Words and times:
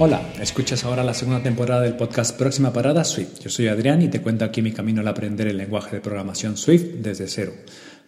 Hola, 0.00 0.22
escuchas 0.40 0.84
ahora 0.84 1.02
la 1.02 1.12
segunda 1.12 1.42
temporada 1.42 1.82
del 1.82 1.96
podcast 1.96 2.38
Próxima 2.38 2.72
Parada 2.72 3.02
Swift. 3.02 3.40
Yo 3.40 3.50
soy 3.50 3.66
Adrián 3.66 4.00
y 4.00 4.06
te 4.06 4.22
cuento 4.22 4.44
aquí 4.44 4.62
mi 4.62 4.70
camino 4.70 5.00
al 5.00 5.08
aprender 5.08 5.48
el 5.48 5.56
lenguaje 5.56 5.96
de 5.96 6.00
programación 6.00 6.56
Swift 6.56 6.84
desde 7.02 7.26
cero. 7.26 7.52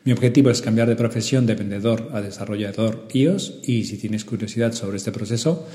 Mi 0.05 0.13
objetivo 0.13 0.51
es 0.51 0.63
cambiar 0.63 0.89
de 0.89 0.95
profesión 0.95 1.47
de 1.47 1.57
vendedor 1.57 2.11
a 2.13 2.21
desarrollador 2.21 3.09
iOS 3.13 3.59
y 3.65 3.83
si 3.87 3.99
tienes 3.99 4.25
curiosidad 4.25 4.73
sobre 4.73 4.99
este 4.99 5.11
proceso, 5.11 5.67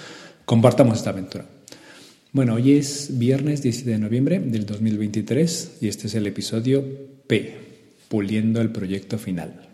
compartamos 0.45 0.99
esta 0.99 1.09
aventura. 1.09 1.47
Bueno, 2.31 2.53
hoy 2.53 2.77
es 2.77 3.17
viernes 3.19 3.61
17 3.61 3.91
de 3.91 3.99
noviembre 3.99 4.39
del 4.39 4.65
2023 4.65 5.79
y 5.81 5.89
este 5.89 6.07
es 6.07 6.15
el 6.15 6.27
episodio 6.27 6.81
P, 7.27 7.64
puliendo 8.15 8.61
el 8.61 8.71
proyecto 8.71 9.17
final. 9.17 9.67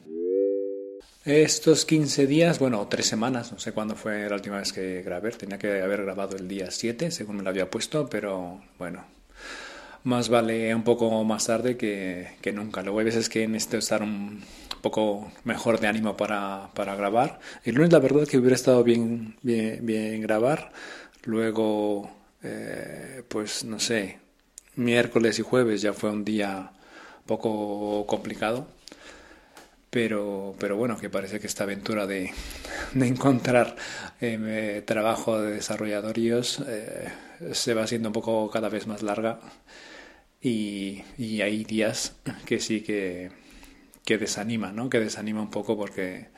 Estos 1.24 1.86
15 1.86 2.26
días, 2.26 2.58
bueno, 2.58 2.88
tres 2.90 3.06
semanas, 3.06 3.52
no 3.52 3.60
sé 3.60 3.72
cuándo 3.72 3.96
fue 3.96 4.28
la 4.28 4.34
última 4.34 4.58
vez 4.58 4.74
que 4.74 5.04
grabé, 5.04 5.30
tenía 5.30 5.60
que 5.60 5.80
haber 5.80 6.02
grabado 6.02 6.38
el 6.38 6.48
día 6.48 6.72
7, 6.72 7.12
según 7.12 7.36
me 7.36 7.44
lo 7.44 7.50
había 7.52 7.70
puesto, 7.70 8.10
pero 8.10 8.60
bueno, 8.80 9.06
más 10.06 10.30
vale 10.30 10.74
un 10.74 10.84
poco 10.84 11.24
más 11.24 11.46
tarde 11.46 11.78
que, 11.78 12.30
que 12.42 12.52
nunca. 12.52 12.82
Luego 12.82 12.98
hay 12.98 13.06
veces 13.06 13.30
que 13.30 13.48
necesito 13.48 13.78
estar 13.78 14.02
un 14.02 14.42
poco 14.82 15.32
mejor 15.44 15.80
de 15.80 15.86
ánimo 15.86 16.18
para, 16.18 16.72
para 16.74 16.96
grabar. 16.96 17.40
El 17.64 17.76
lunes 17.76 17.92
la 17.92 18.00
verdad 18.00 18.28
que 18.28 18.40
hubiera 18.40 18.56
estado 18.56 18.84
bien, 18.84 19.36
bien, 19.44 20.20
grabar, 20.20 20.72
luego, 21.26 22.10
eh, 22.42 23.22
pues 23.28 23.64
no 23.66 23.80
sé, 23.80 24.18
miércoles 24.78 25.38
y 25.38 25.44
jueves 25.44 25.84
ya 25.84 25.94
fue 25.94 26.10
un 26.10 26.26
día 26.26 26.72
poco 27.32 28.06
complicado 28.08 28.68
pero, 29.92 30.56
pero 30.58 30.78
bueno, 30.78 30.98
que 30.98 31.10
parece 31.10 31.40
que 31.40 31.48
esta 31.48 31.66
aventura 31.66 32.08
de, 32.08 32.32
de 32.94 33.08
encontrar 33.08 33.76
eh, 34.22 34.82
trabajo 34.88 35.40
de 35.40 35.52
desarrollador 35.52 36.18
eh, 36.18 37.10
se 37.52 37.74
va 37.74 37.84
haciendo 37.84 38.10
un 38.10 38.14
poco 38.14 38.50
cada 38.50 38.70
vez 38.70 38.88
más 38.88 39.04
larga 39.04 39.42
y, 40.42 41.04
y 41.18 41.42
hay 41.42 41.66
días 41.66 42.16
que 42.46 42.62
sí 42.62 42.82
que, 42.82 43.32
que 44.06 44.18
desanima, 44.18 44.72
¿no? 44.72 44.90
Que 44.90 45.02
desanima 45.02 45.42
un 45.42 45.52
poco 45.52 45.78
porque 45.78 46.30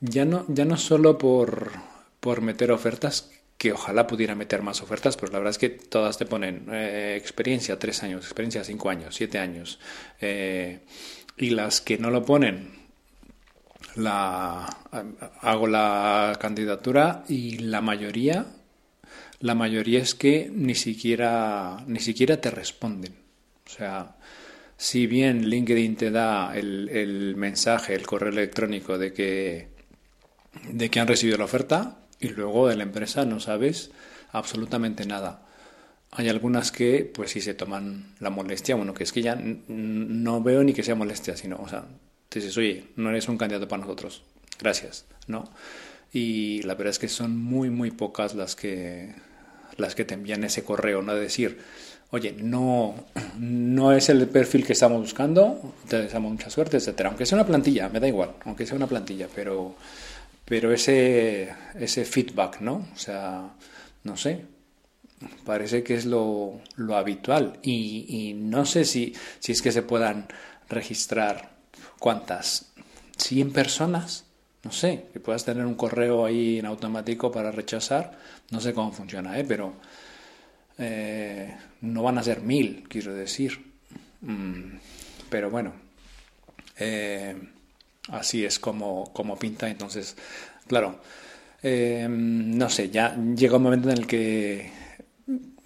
ya 0.00 0.24
no, 0.24 0.46
ya 0.48 0.64
no 0.64 0.78
solo 0.78 1.18
por, 1.18 1.72
por 2.20 2.40
meter 2.40 2.72
ofertas, 2.72 3.30
que 3.58 3.72
ojalá 3.72 4.06
pudiera 4.06 4.36
meter 4.36 4.62
más 4.62 4.80
ofertas, 4.82 5.16
pero 5.16 5.32
la 5.32 5.38
verdad 5.38 5.50
es 5.50 5.58
que 5.58 5.68
todas 5.68 6.16
te 6.16 6.26
ponen 6.26 6.66
eh, 6.70 7.16
experiencia 7.18 7.76
tres 7.76 8.04
años, 8.04 8.24
experiencia 8.24 8.62
cinco 8.62 8.88
años, 8.88 9.16
siete 9.16 9.38
años. 9.38 9.80
Eh, 10.20 10.78
y 11.36 11.50
las 11.50 11.80
que 11.80 11.98
no 11.98 12.10
lo 12.10 12.24
ponen, 12.24 12.70
la, 13.96 14.64
hago 15.40 15.66
la 15.66 16.38
candidatura 16.40 17.24
y 17.28 17.58
la 17.58 17.80
mayoría, 17.80 18.46
la 19.40 19.56
mayoría 19.56 20.00
es 20.00 20.14
que 20.14 20.48
ni 20.54 20.76
siquiera, 20.76 21.82
ni 21.88 21.98
siquiera 21.98 22.40
te 22.40 22.52
responden. 22.52 23.14
O 23.66 23.70
sea, 23.70 24.16
si 24.76 25.08
bien 25.08 25.48
LinkedIn 25.48 25.96
te 25.96 26.12
da 26.12 26.56
el, 26.56 26.88
el 26.90 27.34
mensaje, 27.34 27.94
el 27.94 28.06
correo 28.06 28.30
electrónico 28.30 28.98
de 28.98 29.12
que, 29.12 29.68
de 30.70 30.90
que 30.90 31.00
han 31.00 31.08
recibido 31.08 31.38
la 31.38 31.44
oferta 31.44 32.07
y 32.20 32.28
luego 32.28 32.68
de 32.68 32.76
la 32.76 32.82
empresa 32.82 33.24
no 33.24 33.40
sabes 33.40 33.90
absolutamente 34.32 35.06
nada. 35.06 35.42
Hay 36.10 36.28
algunas 36.28 36.72
que, 36.72 37.10
pues 37.14 37.30
sí 37.30 37.40
se 37.40 37.54
toman 37.54 38.14
la 38.18 38.30
molestia, 38.30 38.74
bueno, 38.74 38.94
que 38.94 39.04
es 39.04 39.12
que 39.12 39.22
ya 39.22 39.36
no 39.36 40.42
veo 40.42 40.64
ni 40.64 40.72
que 40.72 40.82
sea 40.82 40.94
molestia, 40.94 41.36
sino, 41.36 41.56
o 41.56 41.68
sea, 41.68 41.84
te 42.28 42.40
dices, 42.40 42.56
oye, 42.56 42.86
no 42.96 43.10
eres 43.10 43.28
un 43.28 43.36
candidato 43.36 43.68
para 43.68 43.82
nosotros, 43.82 44.22
gracias, 44.58 45.04
¿no? 45.26 45.50
Y 46.12 46.62
la 46.62 46.74
verdad 46.74 46.90
es 46.90 46.98
que 46.98 47.08
son 47.08 47.36
muy, 47.36 47.68
muy 47.68 47.90
pocas 47.90 48.34
las 48.34 48.56
que, 48.56 49.14
las 49.76 49.94
que 49.94 50.04
te 50.06 50.14
envían 50.14 50.44
ese 50.44 50.64
correo, 50.64 51.02
¿no? 51.02 51.14
De 51.14 51.20
decir, 51.20 51.58
oye, 52.10 52.32
no, 52.32 52.94
no 53.38 53.92
es 53.92 54.08
el 54.08 54.26
perfil 54.28 54.64
que 54.64 54.72
estamos 54.72 55.00
buscando, 55.00 55.74
te 55.88 56.00
deseamos 56.02 56.32
mucha 56.32 56.48
suerte, 56.48 56.78
etcétera. 56.78 57.10
Aunque 57.10 57.26
sea 57.26 57.36
una 57.36 57.46
plantilla, 57.46 57.90
me 57.90 58.00
da 58.00 58.08
igual, 58.08 58.32
aunque 58.44 58.66
sea 58.66 58.76
una 58.76 58.86
plantilla, 58.86 59.28
pero, 59.34 59.74
pero 60.48 60.72
ese, 60.72 61.54
ese 61.74 62.04
feedback, 62.04 62.60
¿no? 62.60 62.88
O 62.94 62.98
sea, 62.98 63.54
no 64.04 64.16
sé, 64.16 64.46
parece 65.44 65.82
que 65.82 65.94
es 65.94 66.06
lo, 66.06 66.60
lo 66.76 66.96
habitual 66.96 67.58
y, 67.62 68.06
y, 68.08 68.34
no 68.34 68.64
sé 68.64 68.84
si, 68.84 69.14
si 69.40 69.52
es 69.52 69.60
que 69.60 69.72
se 69.72 69.82
puedan 69.82 70.26
registrar 70.68 71.50
cuántas 71.98 72.72
100 73.18 73.52
personas 73.52 74.24
no 74.62 74.72
sé 74.72 75.06
que 75.12 75.20
puedas 75.20 75.44
tener 75.44 75.66
un 75.66 75.74
correo 75.74 76.24
ahí 76.24 76.58
en 76.58 76.66
automático 76.66 77.32
para 77.32 77.50
rechazar 77.50 78.18
no 78.50 78.60
sé 78.60 78.74
cómo 78.74 78.92
funciona 78.92 79.38
¿eh? 79.38 79.44
pero 79.46 79.74
eh, 80.78 81.56
no 81.80 82.02
van 82.02 82.18
a 82.18 82.22
ser 82.22 82.42
mil 82.42 82.84
quiero 82.88 83.14
decir 83.14 83.72
mm, 84.20 84.76
pero 85.30 85.50
bueno 85.50 85.72
eh, 86.76 87.36
así 88.08 88.44
es 88.44 88.58
como, 88.58 89.12
como 89.12 89.38
pinta 89.38 89.68
entonces 89.68 90.16
claro 90.66 91.00
eh, 91.62 92.06
no 92.08 92.68
sé 92.70 92.90
ya 92.90 93.16
llega 93.16 93.56
un 93.56 93.62
momento 93.62 93.90
en 93.90 93.98
el 93.98 94.06
que 94.06 94.70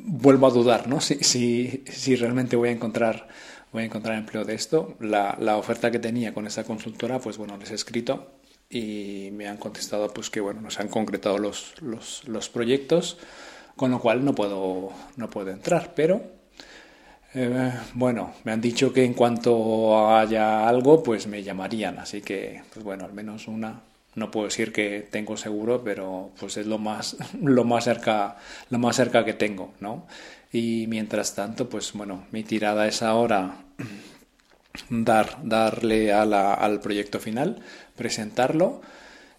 vuelvo 0.04 0.46
a 0.46 0.50
dudar, 0.50 0.88
¿no? 0.88 1.00
Si, 1.00 1.16
si, 1.22 1.84
si 1.86 2.16
realmente 2.16 2.56
voy 2.56 2.70
a 2.70 2.72
encontrar 2.72 3.28
voy 3.72 3.82
a 3.82 3.86
encontrar 3.86 4.18
empleo 4.18 4.44
de 4.44 4.54
esto. 4.54 4.96
La, 5.00 5.36
la, 5.40 5.56
oferta 5.56 5.90
que 5.90 5.98
tenía 5.98 6.34
con 6.34 6.46
esa 6.46 6.64
consultora, 6.64 7.18
pues 7.20 7.38
bueno, 7.38 7.56
les 7.56 7.70
he 7.70 7.74
escrito 7.74 8.34
y 8.68 9.30
me 9.32 9.48
han 9.48 9.56
contestado 9.56 10.12
pues 10.12 10.28
que 10.28 10.40
bueno, 10.40 10.60
nos 10.60 10.78
han 10.78 10.88
concretado 10.88 11.38
los, 11.38 11.80
los, 11.80 12.26
los 12.28 12.48
proyectos, 12.50 13.18
con 13.76 13.90
lo 13.90 14.00
cual 14.00 14.24
no 14.24 14.34
puedo, 14.34 14.92
no 15.16 15.30
puedo 15.30 15.50
entrar, 15.50 15.92
pero 15.94 16.22
eh, 17.34 17.72
bueno, 17.94 18.34
me 18.44 18.52
han 18.52 18.60
dicho 18.60 18.92
que 18.92 19.04
en 19.04 19.14
cuanto 19.14 20.08
haya 20.16 20.68
algo, 20.68 21.02
pues 21.02 21.26
me 21.26 21.42
llamarían, 21.42 21.98
así 21.98 22.20
que 22.20 22.62
pues 22.72 22.84
bueno, 22.84 23.04
al 23.04 23.12
menos 23.12 23.48
una 23.48 23.82
no 24.14 24.30
puedo 24.30 24.46
decir 24.46 24.72
que 24.72 25.08
tengo 25.10 25.36
seguro, 25.36 25.82
pero 25.82 26.32
pues 26.38 26.56
es 26.58 26.66
lo 26.66 26.78
más, 26.78 27.16
lo 27.42 27.64
más 27.64 27.84
cerca, 27.84 28.36
lo 28.70 28.78
más 28.78 28.96
cerca 28.96 29.24
que 29.24 29.34
tengo, 29.34 29.72
¿no? 29.80 30.06
Y 30.52 30.86
mientras 30.88 31.34
tanto, 31.34 31.68
pues 31.68 31.92
bueno, 31.94 32.26
mi 32.30 32.44
tirada 32.44 32.86
es 32.86 33.02
ahora 33.02 33.64
dar, 34.90 35.38
darle 35.42 36.12
a 36.12 36.22
al 36.54 36.80
proyecto 36.80 37.20
final, 37.20 37.62
presentarlo 37.96 38.82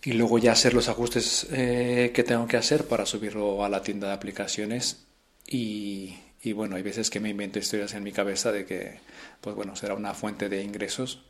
y 0.04 0.14
luego 0.14 0.38
ya 0.40 0.52
hacer 0.54 0.74
los 0.74 0.90
ajustes 0.90 1.48
eh, 1.52 2.12
que 2.14 2.24
tengo 2.24 2.48
que 2.48 2.58
hacer 2.58 2.88
para 2.88 3.06
subirlo 3.06 3.64
a 3.64 3.70
la 3.70 3.84
tienda 3.84 4.08
de 4.08 4.14
aplicaciones 4.14 5.06
y, 5.48 6.16
y 6.44 6.52
bueno, 6.52 6.76
hay 6.76 6.81
veces 6.81 7.09
que 7.09 7.22
me 7.22 7.30
invento 7.30 7.58
historias 7.58 7.94
en 7.94 8.04
mi 8.04 8.12
cabeza 8.12 8.52
de 8.52 8.66
que, 8.66 9.00
pues 9.40 9.56
bueno, 9.56 9.76
será 9.78 9.94
una 9.94 10.14
fuente 10.14 10.50
de 10.50 10.62
ingresos, 10.62 11.24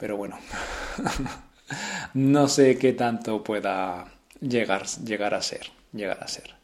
pero 0.00 0.16
bueno. 0.16 0.38
no 2.14 2.48
sé 2.48 2.76
qué 2.76 2.92
tanto 2.92 3.44
pueda 3.44 4.12
llegar, 4.40 4.86
llegar 5.04 5.34
a 5.34 5.42
ser, 5.42 5.70
llegar 5.92 6.22
a 6.22 6.26
ser. 6.26 6.54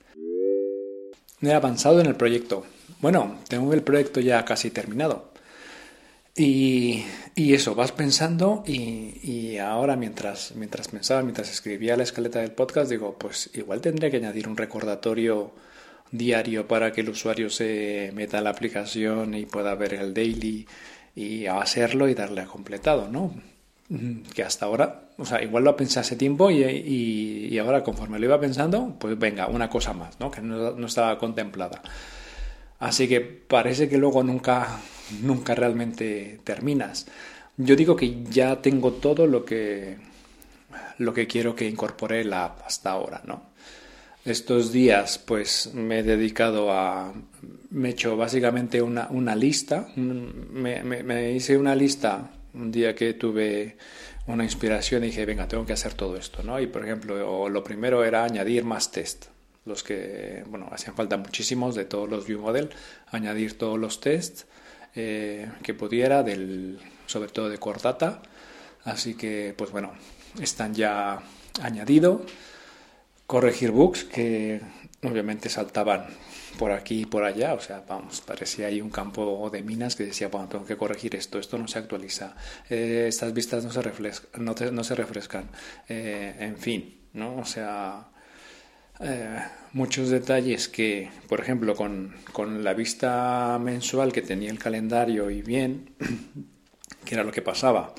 He 1.41 1.53
avanzado 1.53 2.01
en 2.01 2.07
el 2.07 2.17
proyecto. 2.17 2.67
Bueno, 3.01 3.39
tengo 3.49 3.73
el 3.73 3.83
proyecto 3.83 4.21
ya 4.21 4.45
casi 4.45 4.71
terminado. 4.71 5.31
Y, 6.37 7.05
y 7.37 7.55
eso, 7.55 7.75
vas 7.75 7.93
pensando 7.93 8.65
y, 8.67 9.21
y, 9.23 9.59
ahora 9.59 9.97
mientras, 9.97 10.55
mientras 10.55 10.89
pensaba, 10.89 11.23
mientras 11.23 11.51
escribía 11.51 11.97
la 11.97 12.03
escaleta 12.03 12.41
del 12.41 12.53
podcast, 12.53 12.91
digo, 12.91 13.17
pues 13.19 13.51
igual 13.55 13.81
tendría 13.81 14.11
que 14.11 14.19
añadir 14.19 14.49
un 14.49 14.57
recordatorio 14.57 15.53
diario 16.13 16.67
para 16.67 16.93
que 16.93 17.03
el 17.03 17.11
usuario 17.11 17.51
se 17.51 18.11
meta 18.15 18.39
en 18.39 18.45
la 18.45 18.51
aplicación 18.51 19.35
y 19.35 19.47
pueda 19.47 19.75
ver 19.75 19.95
el 19.95 20.15
daily 20.15 20.67
y 21.15 21.47
hacerlo 21.47 22.09
y 22.09 22.15
darle 22.15 22.43
a 22.43 22.47
completado, 22.47 23.09
¿no? 23.09 23.35
que 24.35 24.45
hasta 24.45 24.67
ahora, 24.67 25.09
o 25.19 25.25
sea, 25.25 25.43
igual 25.43 25.65
lo 25.65 25.75
pensé 25.75 25.99
hace 25.99 26.15
tiempo 26.15 26.51
y, 26.51 26.63
y, 26.63 27.59
ahora 27.59 27.83
conforme 27.83 28.21
lo 28.21 28.27
iba 28.27 28.39
pensando, 28.39 28.95
pues 29.01 29.19
venga, 29.19 29.49
una 29.49 29.69
cosa 29.69 29.93
más, 29.93 30.21
¿no? 30.21 30.31
Que 30.31 30.41
no, 30.41 30.73
no, 30.73 30.87
estaba 30.87 31.19
contemplada. 31.19 31.83
Así 32.79 33.09
que 33.09 33.21
parece 33.21 33.89
que 33.89 33.99
luego 33.99 34.23
nunca, 34.23 34.79
nunca 35.23 35.57
realmente 35.57 36.41
terminas. 36.45 37.09
Yo 37.57 37.75
digo 37.75 37.97
que 37.97 38.23
ya 38.31 38.63
tengo 38.63 38.93
todo 38.93 39.27
lo 39.27 39.45
que, 39.45 39.97
lo 40.99 41.13
que 41.13 41.27
quiero 41.27 41.57
que 41.57 41.69
incorpore 41.69 42.25
la 42.25 42.45
app 42.45 42.63
hasta 42.67 42.93
ahora, 42.93 43.23
¿no? 43.27 43.50
Estos 44.25 44.71
días, 44.71 45.19
pues 45.19 45.71
me 45.73 46.01
he 46.01 46.03
dedicado 46.03 46.73
a. 46.73 47.13
Me 47.71 47.89
he 47.89 47.93
hecho 47.93 48.17
básicamente 48.17 48.83
una, 48.83 49.09
una 49.11 49.35
lista. 49.35 49.89
Me, 49.97 50.83
me, 50.83 51.03
me 51.03 51.33
hice 51.33 51.57
una 51.57 51.75
lista 51.75 52.31
un 52.53 52.71
día 52.71 52.95
que 52.95 53.15
tuve 53.15 53.77
una 54.27 54.45
inspiración 54.45 55.05
y 55.05 55.09
dije, 55.09 55.25
venga, 55.27 55.49
tengo 55.49 55.65
que 55.65 55.73
hacer 55.73 55.95
todo 55.95 56.17
esto, 56.17 56.43
¿no? 56.43 56.61
Y 56.61 56.67
por 56.67 56.85
ejemplo, 56.85 57.49
lo 57.49 57.65
primero 57.65 58.05
era 58.05 58.25
añadir 58.25 58.65
más 58.65 58.91
test, 58.91 59.27
los 59.65 59.83
que, 59.83 60.45
bueno, 60.47 60.69
hacían 60.71 60.95
falta 60.95 61.17
muchísimos 61.17 61.75
de 61.75 61.85
todos 61.85 62.09
los 62.09 62.27
view 62.27 62.41
model, 62.41 62.71
añadir 63.11 63.57
todos 63.57 63.79
los 63.79 64.01
tests 64.01 64.47
eh, 64.95 65.49
que 65.63 65.75
pudiera 65.75 66.23
del, 66.23 66.79
sobre 67.07 67.31
todo 67.31 67.49
de 67.49 67.59
core 67.59 67.81
data. 67.83 68.23
Así 68.85 69.15
que, 69.15 69.55
pues 69.57 69.71
bueno, 69.71 69.93
están 70.41 70.75
ya 70.75 71.21
añadido. 71.63 72.25
Corregir 73.31 73.71
bugs 73.71 74.03
que 74.03 74.61
obviamente 75.05 75.49
saltaban 75.49 76.07
por 76.59 76.73
aquí 76.73 77.03
y 77.03 77.07
por 77.07 77.23
allá, 77.23 77.55
o 77.55 77.61
sea, 77.61 77.85
vamos, 77.89 78.23
parecía 78.23 78.67
ahí 78.67 78.81
un 78.81 78.91
campo 78.91 79.49
de 79.53 79.63
minas 79.63 79.95
que 79.95 80.05
decía, 80.05 80.27
bueno, 80.27 80.49
tengo 80.49 80.65
que 80.67 80.77
corregir 80.77 81.15
esto, 81.15 81.39
esto 81.39 81.57
no 81.57 81.69
se 81.69 81.79
actualiza, 81.79 82.35
eh, 82.69 83.05
estas 83.07 83.33
vistas 83.33 83.63
no 83.63 83.71
se, 83.71 83.83
refrescan, 83.83 84.45
no, 84.45 84.57
no 84.73 84.83
se 84.83 84.97
refrescan, 84.97 85.49
eh, 85.89 86.35
en 86.41 86.57
fin, 86.57 87.03
¿no? 87.13 87.37
O 87.37 87.45
sea, 87.45 88.09
eh, 88.99 89.39
muchos 89.75 90.11
detalles 90.11 90.69
que, 90.69 91.09
por 91.29 91.39
ejemplo, 91.39 91.77
con, 91.77 92.13
con, 92.33 92.65
la 92.65 92.75
vista 92.75 93.61
mensual 93.63 94.13
que 94.13 94.23
tenía 94.23 94.51
el 94.51 94.59
calendario 94.59 95.31
y 95.31 95.43
bien, 95.43 95.95
que 97.05 97.15
era 97.15 97.23
lo 97.23 97.31
que 97.31 97.43
pasaba, 97.43 97.95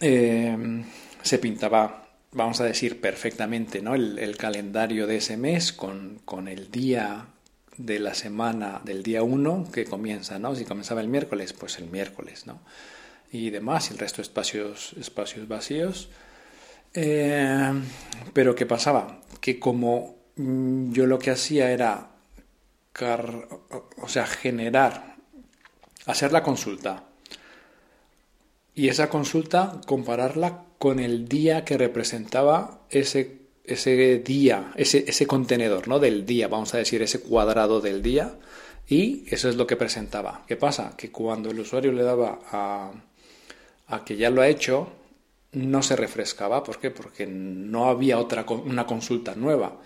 se 0.00 1.38
pintaba 1.38 2.01
vamos 2.32 2.60
a 2.60 2.64
decir 2.64 3.00
perfectamente, 3.00 3.82
¿no? 3.82 3.94
El, 3.94 4.36
calendario 4.36 5.06
de 5.06 5.16
ese 5.16 5.36
mes 5.36 5.72
con, 5.72 6.20
con 6.24 6.48
el 6.48 6.70
día 6.70 7.26
de 7.76 7.98
la 7.98 8.14
semana 8.14 8.80
del 8.84 9.02
día 9.02 9.22
1 9.22 9.68
que 9.72 9.84
comienza, 9.84 10.38
¿no? 10.38 10.54
Si 10.54 10.64
comenzaba 10.64 11.00
el 11.00 11.08
miércoles, 11.08 11.52
pues 11.52 11.78
el 11.78 11.90
miércoles, 11.90 12.46
¿no? 12.46 12.60
Y 13.30 13.50
demás, 13.50 13.88
y 13.88 13.94
el 13.94 13.98
resto 13.98 14.20
espacios, 14.20 14.94
espacios 14.98 15.48
vacíos. 15.48 16.10
Eh, 16.94 17.72
pero 18.32 18.54
¿qué 18.54 18.66
pasaba? 18.66 19.20
Que 19.40 19.58
como 19.58 20.16
mm, 20.36 20.92
yo 20.92 21.06
lo 21.06 21.18
que 21.18 21.30
hacía 21.30 21.70
era, 21.70 22.10
o 23.00 24.08
sea, 24.08 24.26
generar, 24.26 25.16
hacer 26.06 26.32
la 26.32 26.42
consulta. 26.42 27.04
Y 28.74 28.88
esa 28.88 29.08
consulta 29.08 29.80
compararla 29.86 30.64
con 30.82 30.98
el 30.98 31.28
día 31.28 31.64
que 31.64 31.78
representaba 31.78 32.80
ese 32.90 33.38
ese 33.62 34.18
día, 34.18 34.72
ese, 34.74 35.04
ese 35.06 35.28
contenedor 35.28 35.86
¿no? 35.86 36.00
del 36.00 36.26
día, 36.26 36.48
vamos 36.48 36.74
a 36.74 36.78
decir, 36.78 37.00
ese 37.02 37.20
cuadrado 37.20 37.80
del 37.80 38.02
día, 38.02 38.34
y 38.88 39.22
eso 39.32 39.48
es 39.48 39.54
lo 39.54 39.64
que 39.64 39.76
presentaba. 39.76 40.42
¿Qué 40.48 40.56
pasa? 40.56 40.96
Que 40.96 41.12
cuando 41.12 41.52
el 41.52 41.60
usuario 41.60 41.92
le 41.92 42.02
daba 42.02 42.40
a, 42.50 42.90
a 43.86 44.04
que 44.04 44.16
ya 44.16 44.28
lo 44.28 44.42
ha 44.42 44.48
hecho, 44.48 44.88
no 45.52 45.84
se 45.84 45.94
refrescaba. 45.94 46.64
¿Por 46.64 46.80
qué? 46.80 46.90
Porque 46.90 47.28
no 47.28 47.88
había 47.88 48.18
otra 48.18 48.44
una 48.48 48.84
consulta 48.84 49.36
nueva. 49.36 49.80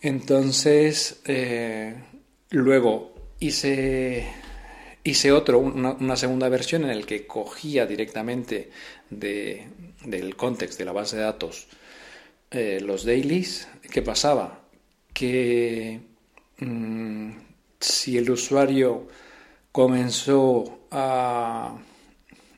Entonces, 0.00 1.20
eh, 1.24 1.94
luego 2.50 3.14
hice, 3.38 4.26
hice 5.04 5.32
otro, 5.32 5.58
una, 5.58 5.92
una, 5.92 6.16
segunda 6.16 6.48
versión 6.48 6.84
en 6.84 6.90
el 6.90 7.06
que 7.06 7.26
cogía 7.26 7.86
directamente 7.86 8.70
de, 9.08 9.68
del 10.04 10.36
context 10.36 10.78
de 10.78 10.84
la 10.84 10.92
base 10.92 11.16
de 11.16 11.22
datos 11.22 11.68
eh, 12.50 12.80
los 12.82 13.04
dailies, 13.04 13.68
¿qué 13.92 14.02
pasaba? 14.02 14.60
Que 15.12 16.00
mm, 16.58 17.30
si 17.78 18.18
el 18.18 18.30
usuario 18.30 19.06
comenzó 19.70 20.80
a, 20.90 21.78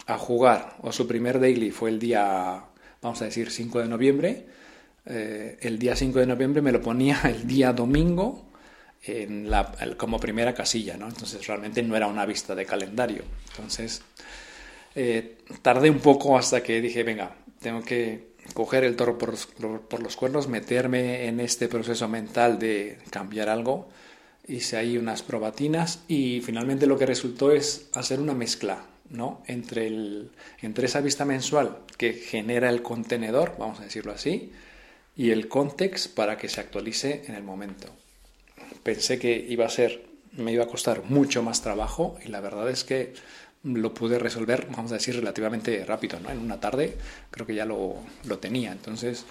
a, 0.07 0.19
jugar 0.19 0.77
o 0.81 0.93
su 0.93 1.07
primer 1.07 1.39
daily 1.41 1.71
fue 1.71 1.91
el 1.91 1.99
día, 1.99 2.65
vamos 3.03 3.21
a 3.21 3.27
decir, 3.27 3.51
5 3.51 3.81
de 3.81 3.89
noviembre, 3.89 4.47
eh, 5.05 5.59
el 5.61 5.79
día 5.79 5.95
5 5.95 6.21
de 6.21 6.27
noviembre 6.27 6.63
me 6.63 6.73
lo 6.73 6.81
ponía 6.81 7.21
el 7.25 7.47
día 7.47 7.73
domingo 7.73 8.52
como 9.97 10.21
primera 10.21 10.55
casilla, 10.55 10.97
¿no? 10.97 11.09
Entonces 11.09 11.47
realmente 11.47 11.83
no 11.83 11.97
era 11.97 12.07
una 12.07 12.25
vista 12.27 12.55
de 12.55 12.65
calendario. 12.65 13.25
Entonces 13.51 14.03
eh, 14.95 15.39
tardé 15.63 15.91
un 15.91 16.01
poco 16.01 16.37
hasta 16.37 16.63
que 16.63 16.81
dije, 16.81 17.03
venga, 17.03 17.35
tengo 17.61 17.83
que 17.83 18.33
coger 18.55 18.85
el 18.85 18.97
toro 18.97 19.19
por, 19.19 20.03
los 20.03 20.17
cuernos, 20.17 20.49
meterme 20.49 21.27
en 21.27 21.41
este 21.41 21.69
proceso 21.69 22.09
mental 22.09 22.59
de 22.59 22.99
cambiar 23.11 23.49
algo. 23.49 23.89
Hice 24.47 24.77
ahí 24.77 24.99
unas 24.99 25.23
probatinas 25.23 26.01
y 26.09 26.41
finalmente 26.41 26.87
lo 26.87 26.99
que 26.99 27.07
resultó 27.07 27.53
es 27.53 27.89
hacer 27.95 28.21
una 28.21 28.35
mezcla 28.35 28.87
¿no? 29.09 29.43
entre, 29.47 29.91
entre 30.61 30.87
esa 30.87 31.01
vista 31.01 31.25
mensual 31.25 31.79
que 31.97 32.13
genera 32.13 32.69
el 32.69 32.83
contenedor, 32.83 33.55
vamos 33.59 33.81
a 33.81 33.85
decirlo 33.85 34.13
así, 34.13 34.53
y 35.17 35.31
el 35.31 35.49
context 35.49 36.15
para 36.15 36.37
que 36.37 36.49
se 36.49 36.61
actualice 36.61 37.23
en 37.27 37.35
el 37.35 37.45
momento. 37.45 37.89
Pensé 38.83 39.19
que 39.19 39.35
iba 39.49 39.67
a 39.67 39.69
ser, 39.69 40.05
me 40.33 40.53
iba 40.53 40.65
a 40.65 40.69
costar 40.69 41.05
mucho 41.05 41.43
más 41.43 41.63
trabajo 41.63 42.19
y 42.25 42.29
la 42.29 42.41
verdad 42.41 42.69
es 42.71 42.85
que 42.85 43.15
lo 43.65 43.95
pude 43.95 44.19
resolver, 44.19 44.67
vamos 44.71 44.91
a 44.93 44.97
decir, 44.97 45.15
relativamente 45.15 45.85
rápido, 45.85 46.19
¿no? 46.21 46.31
En 46.31 46.39
una 46.39 46.59
tarde 46.59 46.97
creo 47.31 47.47
que 47.47 47.55
ya 47.55 47.65
lo, 47.65 47.97
lo 48.25 48.39
tenía. 48.39 48.73
Entonces, 48.73 49.25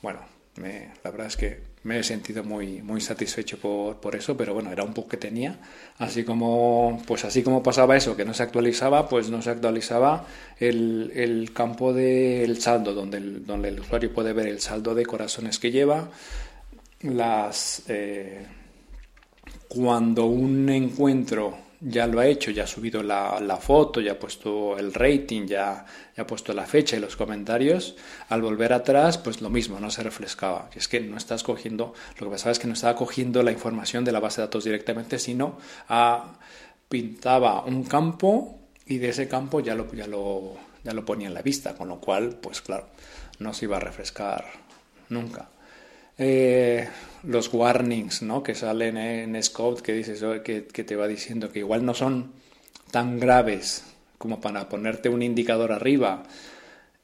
bueno, 0.00 0.20
me, 0.56 0.90
la 1.02 1.10
verdad 1.10 1.26
es 1.26 1.36
que 1.36 1.60
me 1.82 1.98
he 1.98 2.02
sentido 2.02 2.42
muy, 2.44 2.80
muy 2.80 3.00
satisfecho 3.00 3.58
por, 3.58 3.96
por, 3.96 4.16
eso, 4.16 4.36
pero 4.36 4.54
bueno, 4.54 4.72
era 4.72 4.84
un 4.84 4.94
poco 4.94 5.10
que 5.10 5.16
tenía. 5.18 5.58
Así 5.98 6.24
como, 6.24 7.02
pues 7.06 7.24
así 7.24 7.42
como 7.42 7.62
pasaba 7.62 7.96
eso, 7.96 8.16
que 8.16 8.24
no 8.24 8.32
se 8.32 8.42
actualizaba, 8.42 9.08
pues 9.08 9.28
no 9.28 9.42
se 9.42 9.50
actualizaba 9.50 10.26
el, 10.58 11.12
el 11.14 11.52
campo 11.52 11.92
del 11.92 12.60
saldo, 12.60 12.94
donde 12.94 13.18
el, 13.18 13.46
donde 13.46 13.68
el 13.68 13.80
usuario 13.80 14.14
puede 14.14 14.32
ver 14.32 14.48
el 14.48 14.60
saldo 14.60 14.94
de 14.94 15.04
corazones 15.04 15.58
que 15.58 15.70
lleva, 15.70 16.08
las... 17.02 17.82
Eh, 17.88 18.46
cuando 19.74 20.26
un 20.26 20.68
encuentro 20.68 21.58
ya 21.80 22.06
lo 22.06 22.20
ha 22.20 22.26
hecho, 22.26 22.50
ya 22.50 22.64
ha 22.64 22.66
subido 22.66 23.02
la, 23.02 23.58
foto, 23.60 24.00
ya 24.00 24.12
ha 24.12 24.18
puesto 24.18 24.78
el 24.78 24.94
rating, 24.94 25.46
ya, 25.46 25.84
ha 26.16 26.26
puesto 26.26 26.54
la 26.54 26.64
fecha 26.64 26.96
y 26.96 27.00
los 27.00 27.16
comentarios, 27.16 27.96
al 28.30 28.40
volver 28.40 28.72
atrás, 28.72 29.18
pues 29.18 29.42
lo 29.42 29.50
mismo, 29.50 29.78
no 29.80 29.90
se 29.90 30.02
refrescaba. 30.02 30.70
Es 30.74 30.88
que 30.88 31.00
no 31.00 31.16
estás 31.16 31.42
cogiendo, 31.42 31.92
lo 32.18 32.26
que 32.26 32.32
pasaba 32.32 32.52
es 32.52 32.58
que 32.58 32.66
no 32.66 32.72
estaba 32.72 32.96
cogiendo 32.96 33.42
la 33.42 33.52
información 33.52 34.04
de 34.04 34.12
la 34.12 34.20
base 34.20 34.40
de 34.40 34.46
datos 34.46 34.64
directamente, 34.64 35.18
sino 35.18 35.58
a, 35.88 36.38
pintaba 36.88 37.64
un 37.64 37.84
campo 37.84 38.60
y 38.86 38.98
de 38.98 39.10
ese 39.10 39.28
campo 39.28 39.60
ya 39.60 39.74
lo 39.74 41.04
ponía 41.04 41.26
en 41.26 41.34
la 41.34 41.42
vista, 41.42 41.74
con 41.74 41.88
lo 41.88 42.00
cual, 42.00 42.38
pues 42.40 42.62
claro, 42.62 42.86
no 43.40 43.52
se 43.52 43.66
iba 43.66 43.76
a 43.76 43.80
refrescar 43.80 44.44
nunca. 45.10 45.48
Eh, 46.18 46.88
los 47.24 47.52
warnings 47.52 48.22
¿no? 48.22 48.42
que 48.42 48.54
salen 48.54 48.96
en 48.96 49.42
Scout 49.42 49.80
que 49.80 49.92
dices 49.92 50.22
que, 50.44 50.60
te 50.60 50.96
va 50.96 51.08
diciendo 51.08 51.50
que 51.50 51.60
igual 51.60 51.84
no 51.84 51.94
son 51.94 52.32
tan 52.90 53.18
graves 53.18 53.84
como 54.18 54.40
para 54.40 54.68
ponerte 54.68 55.08
un 55.08 55.22
indicador 55.22 55.72
arriba 55.72 56.22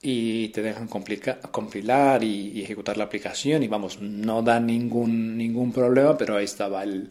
y 0.03 0.49
te 0.49 0.63
dejan 0.63 0.89
compilar 0.89 2.23
y, 2.23 2.63
ejecutar 2.63 2.97
la 2.97 3.05
aplicación 3.05 3.63
y 3.63 3.69
vamos, 3.69 4.01
no 4.01 4.43
da 4.43 4.61
ningún, 4.61 5.37
ningún 5.37 5.73
problema, 5.73 6.17
pero 6.17 6.37
ahí 6.37 6.45
estaba 6.45 6.85
el, 6.85 7.09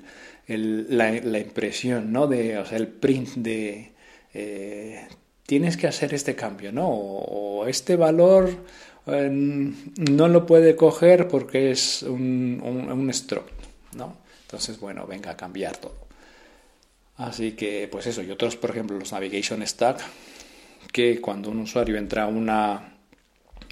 la, 0.48 1.12
la, 1.12 1.40
impresión, 1.40 2.12
¿no? 2.12 2.26
De, 2.26 2.58
o 2.58 2.66
sea, 2.66 2.78
el 2.78 2.88
print 2.88 3.36
de 3.36 3.92
eh, 4.34 5.08
tienes 5.46 5.78
que 5.78 5.88
hacer 5.88 6.14
este 6.14 6.36
cambio, 6.36 6.72
¿no? 6.72 6.88
O 6.90 7.68
este 7.68 7.96
valor 7.96 8.50
no 9.10 10.28
lo 10.28 10.46
puede 10.46 10.76
coger 10.76 11.28
porque 11.28 11.72
es 11.72 12.04
un, 12.04 12.62
un, 12.92 13.14
stroke, 13.14 13.52
¿no? 13.96 14.18
Entonces, 14.42 14.80
bueno, 14.80 15.06
venga 15.08 15.32
a 15.32 15.38
cambiar 15.38 15.78
todo. 15.78 16.08
Así 17.18 17.52
que, 17.52 17.88
pues 17.92 18.08
eso, 18.08 18.24
y 18.24 18.32
otros, 18.32 18.56
por 18.56 18.72
ejemplo, 18.72 18.98
los 18.98 19.12
Navigation 19.12 19.66
Stack, 19.66 20.00
que 20.92 21.20
cuando 21.22 21.50
un 21.50 21.60
usuario 21.60 21.98
entra 21.98 22.24
a 22.24 22.28
una, 22.28 22.94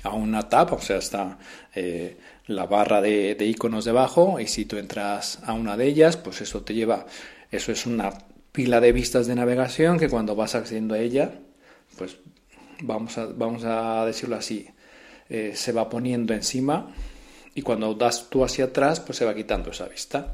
a 0.04 0.10
una 0.14 0.50
tab, 0.50 0.74
o 0.74 0.82
sea, 0.82 0.98
está 0.98 1.38
eh, 1.74 2.18
la 2.48 2.66
barra 2.66 3.02
de, 3.02 3.38
iconos 3.40 3.86
debajo, 3.86 4.40
y 4.40 4.48
si 4.48 4.66
tú 4.66 4.78
entras 4.78 5.40
a 5.46 5.54
una 5.54 5.78
de 5.78 5.88
ellas, 5.88 6.18
pues 6.18 6.42
eso 6.42 6.62
te 6.62 6.74
lleva, 6.74 7.06
eso 7.52 7.72
es 7.72 7.86
una 7.86 8.12
pila 8.52 8.82
de 8.82 8.92
vistas 8.92 9.28
de 9.28 9.36
navegación 9.36 10.00
que 10.00 10.10
cuando 10.10 10.36
vas 10.36 10.56
accediendo 10.56 10.96
a 10.96 11.00
ella, 11.00 11.32
pues 11.98 12.18
vamos 12.82 13.16
vamos 13.36 13.64
a 13.64 14.06
decirlo 14.06 14.36
así, 14.36 14.68
eh, 15.30 15.54
se 15.56 15.72
va 15.72 15.90
poniendo 15.90 16.34
encima 16.34 16.94
y 17.56 17.62
cuando 17.62 17.94
das 17.94 18.30
tú 18.30 18.44
hacia 18.44 18.66
atrás 18.66 19.00
pues 19.00 19.18
se 19.18 19.26
va 19.26 19.36
quitando 19.36 19.72
esa 19.72 19.88
vista. 19.88 20.34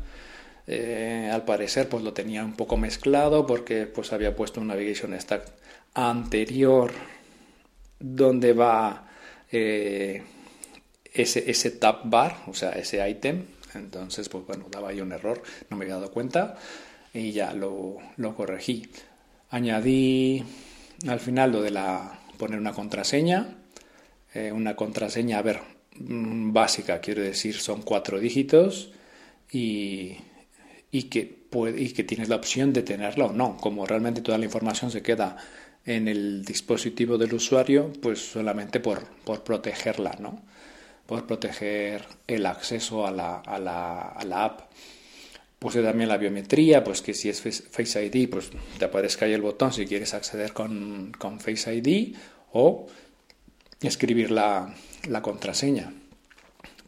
Eh, 0.66 1.30
al 1.32 1.44
parecer 1.44 1.90
pues 1.90 2.04
lo 2.04 2.14
tenía 2.14 2.44
un 2.44 2.54
poco 2.54 2.78
mezclado 2.78 3.46
porque 3.46 3.86
pues 3.86 4.14
había 4.14 4.36
puesto 4.36 4.62
un 4.62 4.68
navigation 4.68 5.20
stack 5.20 5.46
anterior 5.94 6.92
donde 8.00 8.54
va 8.54 9.08
eh, 9.52 10.24
ese, 11.14 11.50
ese 11.50 11.72
tab 11.72 12.02
bar, 12.06 12.44
o 12.48 12.54
sea, 12.54 12.72
ese 12.72 13.08
item. 13.08 13.46
Entonces, 13.76 14.30
pues 14.30 14.46
bueno, 14.46 14.66
daba 14.70 14.90
ahí 14.90 15.02
un 15.02 15.12
error, 15.12 15.42
no 15.70 15.78
me 15.78 15.86
había 15.86 15.96
dado 15.96 16.12
cuenta 16.12 16.58
y 17.14 17.32
ya 17.32 17.54
lo, 17.54 17.98
lo 18.18 18.36
corregí. 18.36 18.88
Añadí 19.50 20.44
al 21.08 21.20
final 21.20 21.52
lo 21.52 21.62
de 21.62 21.72
la 21.72 22.20
poner 22.38 22.60
una 22.60 22.74
contraseña 22.74 23.58
eh, 24.34 24.52
una 24.52 24.76
contraseña, 24.76 25.38
a 25.38 25.42
ver, 25.42 25.60
mm, 25.98 26.54
básica, 26.54 27.00
quiero 27.02 27.22
decir, 27.22 27.56
son 27.56 27.82
cuatro 27.84 28.20
dígitos 28.20 28.92
y, 29.52 30.18
y, 30.92 31.04
que 31.04 31.26
puede, 31.26 31.82
y 31.82 31.94
que 31.94 32.04
tienes 32.04 32.30
la 32.30 32.38
opción 32.38 32.74
de 32.74 32.82
tenerla 32.84 33.26
o 33.26 33.34
no. 33.34 33.58
Como 33.58 33.86
realmente 33.86 34.22
toda 34.22 34.38
la 34.38 34.46
información 34.46 34.92
se 34.92 35.02
queda 35.04 35.38
en 35.86 36.08
el 36.08 36.46
dispositivo 36.46 37.18
del 37.18 37.34
usuario, 37.34 37.92
pues 38.02 38.20
solamente 38.32 38.80
por, 38.80 39.06
por 39.24 39.44
protegerla, 39.44 40.18
¿no? 40.20 40.42
Por 41.06 41.28
proteger 41.28 42.04
el 42.28 42.46
acceso 42.46 43.06
a 43.06 43.12
la, 43.12 43.40
a 43.40 43.60
la, 43.60 44.02
a 44.10 44.24
la 44.26 44.46
app. 44.46 44.62
Puse 45.60 45.82
también 45.82 46.10
la 46.10 46.18
biometría, 46.18 46.84
pues 46.84 47.02
que 47.02 47.14
si 47.14 47.30
es 47.30 47.42
Face 47.42 48.06
ID, 48.06 48.30
pues 48.30 48.50
te 48.78 48.86
aparezca 48.86 49.26
ahí 49.26 49.34
el 49.34 49.42
botón 49.42 49.72
si 49.72 49.86
quieres 49.86 50.14
acceder 50.14 50.54
con, 50.54 51.12
con 51.18 51.40
Face 51.40 51.74
ID 51.74 52.16
o 52.52 52.88
escribir 53.88 54.32
la, 54.32 54.74
la 55.08 55.22
contraseña 55.22 55.94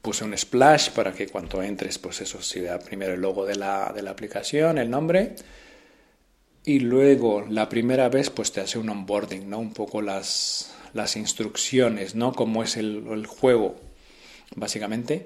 puse 0.06 0.24
un 0.24 0.38
splash 0.38 0.92
para 0.92 1.14
que 1.14 1.28
cuando 1.28 1.64
entres, 1.64 1.98
pues 1.98 2.22
eso, 2.22 2.40
si 2.40 2.60
vea 2.60 2.78
primero 2.78 3.16
el 3.16 3.22
logo 3.22 3.44
de 3.44 3.56
la, 3.56 3.92
de 3.92 4.04
la 4.04 4.12
aplicación, 4.12 4.78
el 4.78 4.88
nombre, 4.88 5.36
y 6.64 6.80
luego 6.80 7.44
la 7.50 7.68
primera 7.70 8.08
vez, 8.08 8.30
pues 8.30 8.52
te 8.52 8.62
hace 8.62 8.78
un 8.78 8.88
onboarding, 8.88 9.50
¿no? 9.50 9.58
Un 9.58 9.74
poco 9.74 10.04
las, 10.04 10.76
las 10.94 11.16
instrucciones, 11.16 12.14
¿no? 12.14 12.34
Cómo 12.34 12.62
es 12.62 12.78
el, 12.78 13.04
el 13.12 13.26
juego, 13.26 13.78
básicamente. 14.56 15.24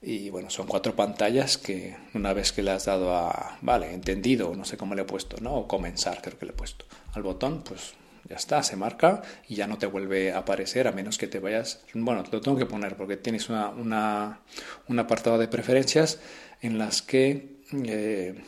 Y 0.00 0.30
bueno, 0.30 0.50
son 0.50 0.68
cuatro 0.68 0.94
pantallas 0.94 1.58
que 1.58 1.96
una 2.14 2.32
vez 2.32 2.52
que 2.52 2.62
le 2.62 2.70
has 2.70 2.84
dado 2.84 3.16
a, 3.16 3.58
vale, 3.60 3.92
entendido, 3.92 4.54
no 4.54 4.64
sé 4.64 4.76
cómo 4.76 4.94
le 4.94 5.02
he 5.02 5.04
puesto, 5.04 5.36
¿no? 5.40 5.54
O 5.56 5.68
comenzar, 5.68 6.22
creo 6.22 6.38
que 6.38 6.46
le 6.46 6.52
he 6.52 6.56
puesto 6.56 6.84
al 7.14 7.24
botón, 7.24 7.64
pues 7.64 7.94
ya 8.32 8.38
está, 8.38 8.62
se 8.62 8.76
marca 8.76 9.20
y 9.46 9.56
ya 9.56 9.66
no 9.66 9.76
te 9.76 9.84
vuelve 9.84 10.32
a 10.32 10.38
aparecer 10.38 10.88
a 10.88 10.92
menos 10.92 11.18
que 11.18 11.26
te 11.26 11.38
vayas. 11.38 11.82
Bueno, 11.92 12.22
te 12.22 12.32
lo 12.32 12.40
tengo 12.40 12.56
que 12.56 12.64
poner 12.64 12.96
porque 12.96 13.18
tienes 13.18 13.50
una, 13.50 13.68
una, 13.68 14.40
un 14.88 14.98
apartado 14.98 15.36
de 15.36 15.48
preferencias 15.48 16.18
en 16.62 16.78
las 16.78 17.02
que 17.02 17.58
eh, 17.84 18.42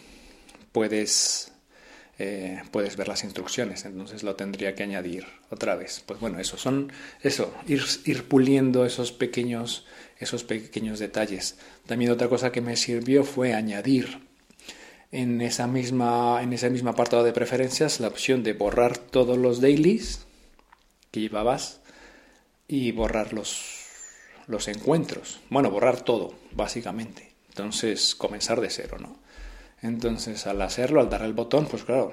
puedes, 0.73 1.53
eh, 2.19 2.63
puedes 2.71 2.97
ver 2.97 3.09
las 3.09 3.25
instrucciones. 3.25 3.85
Entonces 3.85 4.23
lo 4.23 4.37
tendría 4.37 4.75
que 4.75 4.85
añadir 4.85 5.27
otra 5.51 5.75
vez. 5.77 6.03
Pues 6.07 6.19
bueno, 6.19 6.41
eso 6.41 6.57
son 6.57 6.91
eso, 7.21 7.55
ir, 7.67 7.83
ir 8.07 8.25
puliendo 8.27 8.87
esos 8.87 9.13
pequeños, 9.13 9.85
esos 10.19 10.45
pequeños 10.45 10.99
detalles. 10.99 11.59
También 11.85 12.11
otra 12.11 12.31
cosa 12.31 12.51
que 12.53 12.63
me 12.63 12.77
sirvió 12.77 13.23
fue 13.23 13.53
añadir 13.53 14.34
en, 15.15 15.41
esa 15.41 15.69
misma, 15.69 16.43
en 16.43 16.53
ese 16.53 16.71
mismo 16.71 16.91
apartado 16.91 17.23
de 17.23 17.33
preferencias 17.33 18.01
la 18.01 18.09
opción 18.09 18.43
de 18.43 18.53
borrar 18.53 18.99
todos 18.99 19.39
los 19.39 19.61
dailies 19.61 20.27
que 21.13 21.21
llevabas 21.21 21.81
y 22.67 22.91
borrar 22.91 23.33
los, 23.33 23.85
los 24.49 24.67
encuentros. 24.67 25.41
Bueno, 25.51 25.71
borrar 25.71 26.01
todo, 26.01 26.35
básicamente. 26.51 27.31
Entonces, 27.49 28.17
comenzar 28.17 28.61
de 28.61 28.71
cero, 28.71 28.97
¿no? 29.01 29.17
Entonces, 29.83 30.49
al 30.49 30.61
hacerlo, 30.63 31.01
al 31.01 31.11
dar 31.11 31.23
el 31.23 31.33
botón, 31.33 31.67
pues 31.71 31.85
claro, 31.85 32.13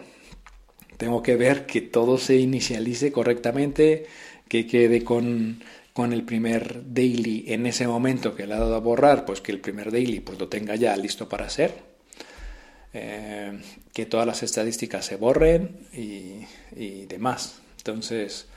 tengo 0.98 1.24
que 1.24 1.36
ver 1.36 1.66
que 1.66 1.82
todo 1.82 2.20
se 2.20 2.36
inicialice 2.36 3.12
correctamente, 3.12 4.06
que 4.48 4.68
quede 4.68 5.04
con, 5.04 5.64
con 5.94 6.14
el 6.14 6.24
primer 6.24 6.94
daily 6.94 7.46
en 7.48 7.66
ese 7.66 7.88
momento 7.88 8.36
que 8.36 8.46
le 8.46 8.54
ha 8.54 8.60
dado 8.60 8.76
a 8.76 8.80
borrar, 8.80 9.26
pues 9.26 9.42
que 9.42 9.52
el 9.52 9.60
primer 9.60 9.92
daily 9.92 10.20
pues 10.20 10.38
lo 10.38 10.50
tenga 10.50 10.76
ya 10.76 10.96
listo 10.96 11.28
para 11.28 11.48
hacer 11.48 11.91
eh, 12.94 13.62
que 13.94 14.06
todas 14.06 14.28
las 14.28 14.44
estadísticas 14.44 15.06
se 15.06 15.16
borren 15.16 15.88
y, 15.94 16.46
demás. 17.06 17.60
Entonces, 17.78 18.48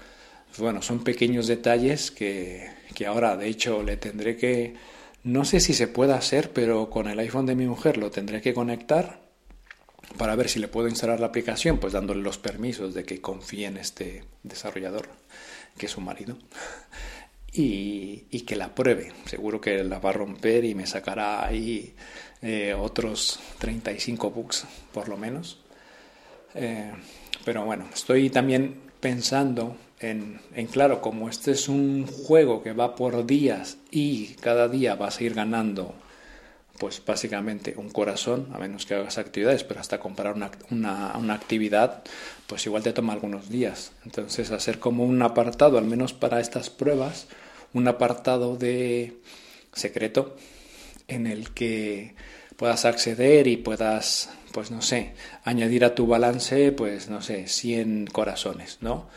bueno, 0.59 0.83
son 0.83 1.03
pequeños 1.03 1.47
detalles 1.47 2.11
que, 2.11 2.71
que 2.95 3.07
ahora, 3.07 3.37
de 3.37 3.49
hecho, 3.49 3.83
le 3.83 3.97
tendré 3.97 4.37
que, 4.37 4.75
no 5.25 5.45
sé 5.45 5.61
si 5.61 5.75
se 5.75 5.88
puede 5.88 6.12
hacer, 6.12 6.53
pero 6.53 6.91
con 6.91 7.09
el 7.09 7.19
iPhone 7.19 7.47
de 7.47 7.57
mi 7.57 7.67
mujer 7.67 7.97
lo 7.97 8.11
tendré 8.11 8.41
que 8.41 8.55
conectar 8.55 9.25
para 10.17 10.37
ver 10.37 10.49
si 10.49 10.59
le 10.61 10.69
puedo 10.69 10.88
instalar 10.88 11.21
la 11.21 11.26
aplicación, 11.26 11.79
pues 11.79 11.93
dándole 11.93 12.23
los 12.23 12.38
permisos 12.38 12.95
de 12.95 13.05
que 13.05 13.21
confíe 13.21 13.67
en 13.67 13.76
este 13.76 14.25
desarrollador, 14.43 15.09
que 15.76 15.87
es 15.87 15.93
su 15.93 16.00
marido, 16.00 16.37
y, 17.54 18.40
que 18.40 18.56
la 18.56 18.75
pruebe. 18.75 19.12
Seguro 19.26 19.61
que 19.61 19.82
la 19.84 20.00
va 20.00 20.11
a 20.11 20.14
romper 20.14 20.64
y 20.64 20.75
me 20.75 20.87
sacará 20.87 21.46
ahí 21.46 21.94
eh, 22.42 22.75
otros 22.76 23.38
35 23.58 24.30
bugs 24.30 24.66
por 24.92 25.08
lo 25.08 25.16
menos. 25.16 25.61
Eh, 26.54 26.92
pero 27.44 27.64
bueno, 27.64 27.87
estoy 27.92 28.28
también 28.30 28.80
pensando 29.00 29.76
en, 30.00 30.40
en, 30.54 30.66
claro, 30.66 31.00
como 31.00 31.28
este 31.28 31.52
es 31.52 31.68
un 31.68 32.06
juego 32.06 32.62
que 32.62 32.73
va 32.73 32.96
por 32.96 33.25
días 33.25 33.78
y 33.90 34.34
cada 34.40 34.68
día 34.68 34.96
vas 34.96 35.20
a 35.20 35.25
ir 35.25 35.34
ganando, 35.34 35.94
pues 36.78 37.02
básicamente 37.04 37.75
un 37.76 37.90
corazón, 37.90 38.49
a 38.52 38.58
menos 38.58 38.84
que 38.87 38.94
hagas 38.94 39.18
actividades, 39.18 39.62
pero 39.64 39.80
hasta 39.80 40.00
comprar 40.00 40.34
una, 40.34 40.50
una, 40.70 41.16
una 41.16 41.34
actividad, 41.34 42.02
pues 42.46 42.66
igual 42.66 42.82
te 42.82 42.92
toma 42.92 43.12
algunos 43.12 43.49
días. 43.49 43.92
Entonces 44.04 44.50
hacer 44.50 44.78
como 44.78 45.04
un 45.04 45.23
apartado, 45.23 45.78
al 45.78 45.84
menos 45.84 46.12
para 46.12 46.40
estas 46.40 46.70
pruebas, 46.70 47.28
un 47.75 47.87
apartado 47.88 48.57
de 48.57 49.19
secreto 49.73 50.37
en 51.09 51.26
el 51.26 51.50
que 51.50 52.14
puedas 52.57 52.85
acceder 52.85 53.47
y 53.47 53.57
puedas, 53.57 54.31
pues 54.52 54.71
no 54.71 54.81
sé, 54.81 55.14
añadir 55.45 55.85
a 55.85 55.95
tu 55.95 56.07
balance, 56.07 56.73
pues 56.73 57.09
no 57.11 57.21
sé, 57.21 57.47
100 57.47 58.07
corazones, 58.07 58.78
¿no? 58.81 59.09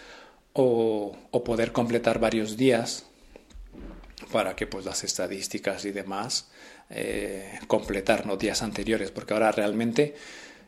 O, 0.53 1.15
o 1.31 1.43
poder 1.43 1.71
completar 1.71 2.19
varios 2.19 2.57
días 2.57 3.05
para 4.31 4.55
que 4.55 4.67
pues 4.67 4.85
las 4.85 5.03
estadísticas 5.03 5.85
y 5.85 5.91
demás 5.91 6.49
eh, 6.89 7.59
completar 7.67 8.25
días 8.37 8.61
anteriores, 8.61 9.11
porque 9.11 9.33
ahora 9.33 9.51
realmente 9.51 10.15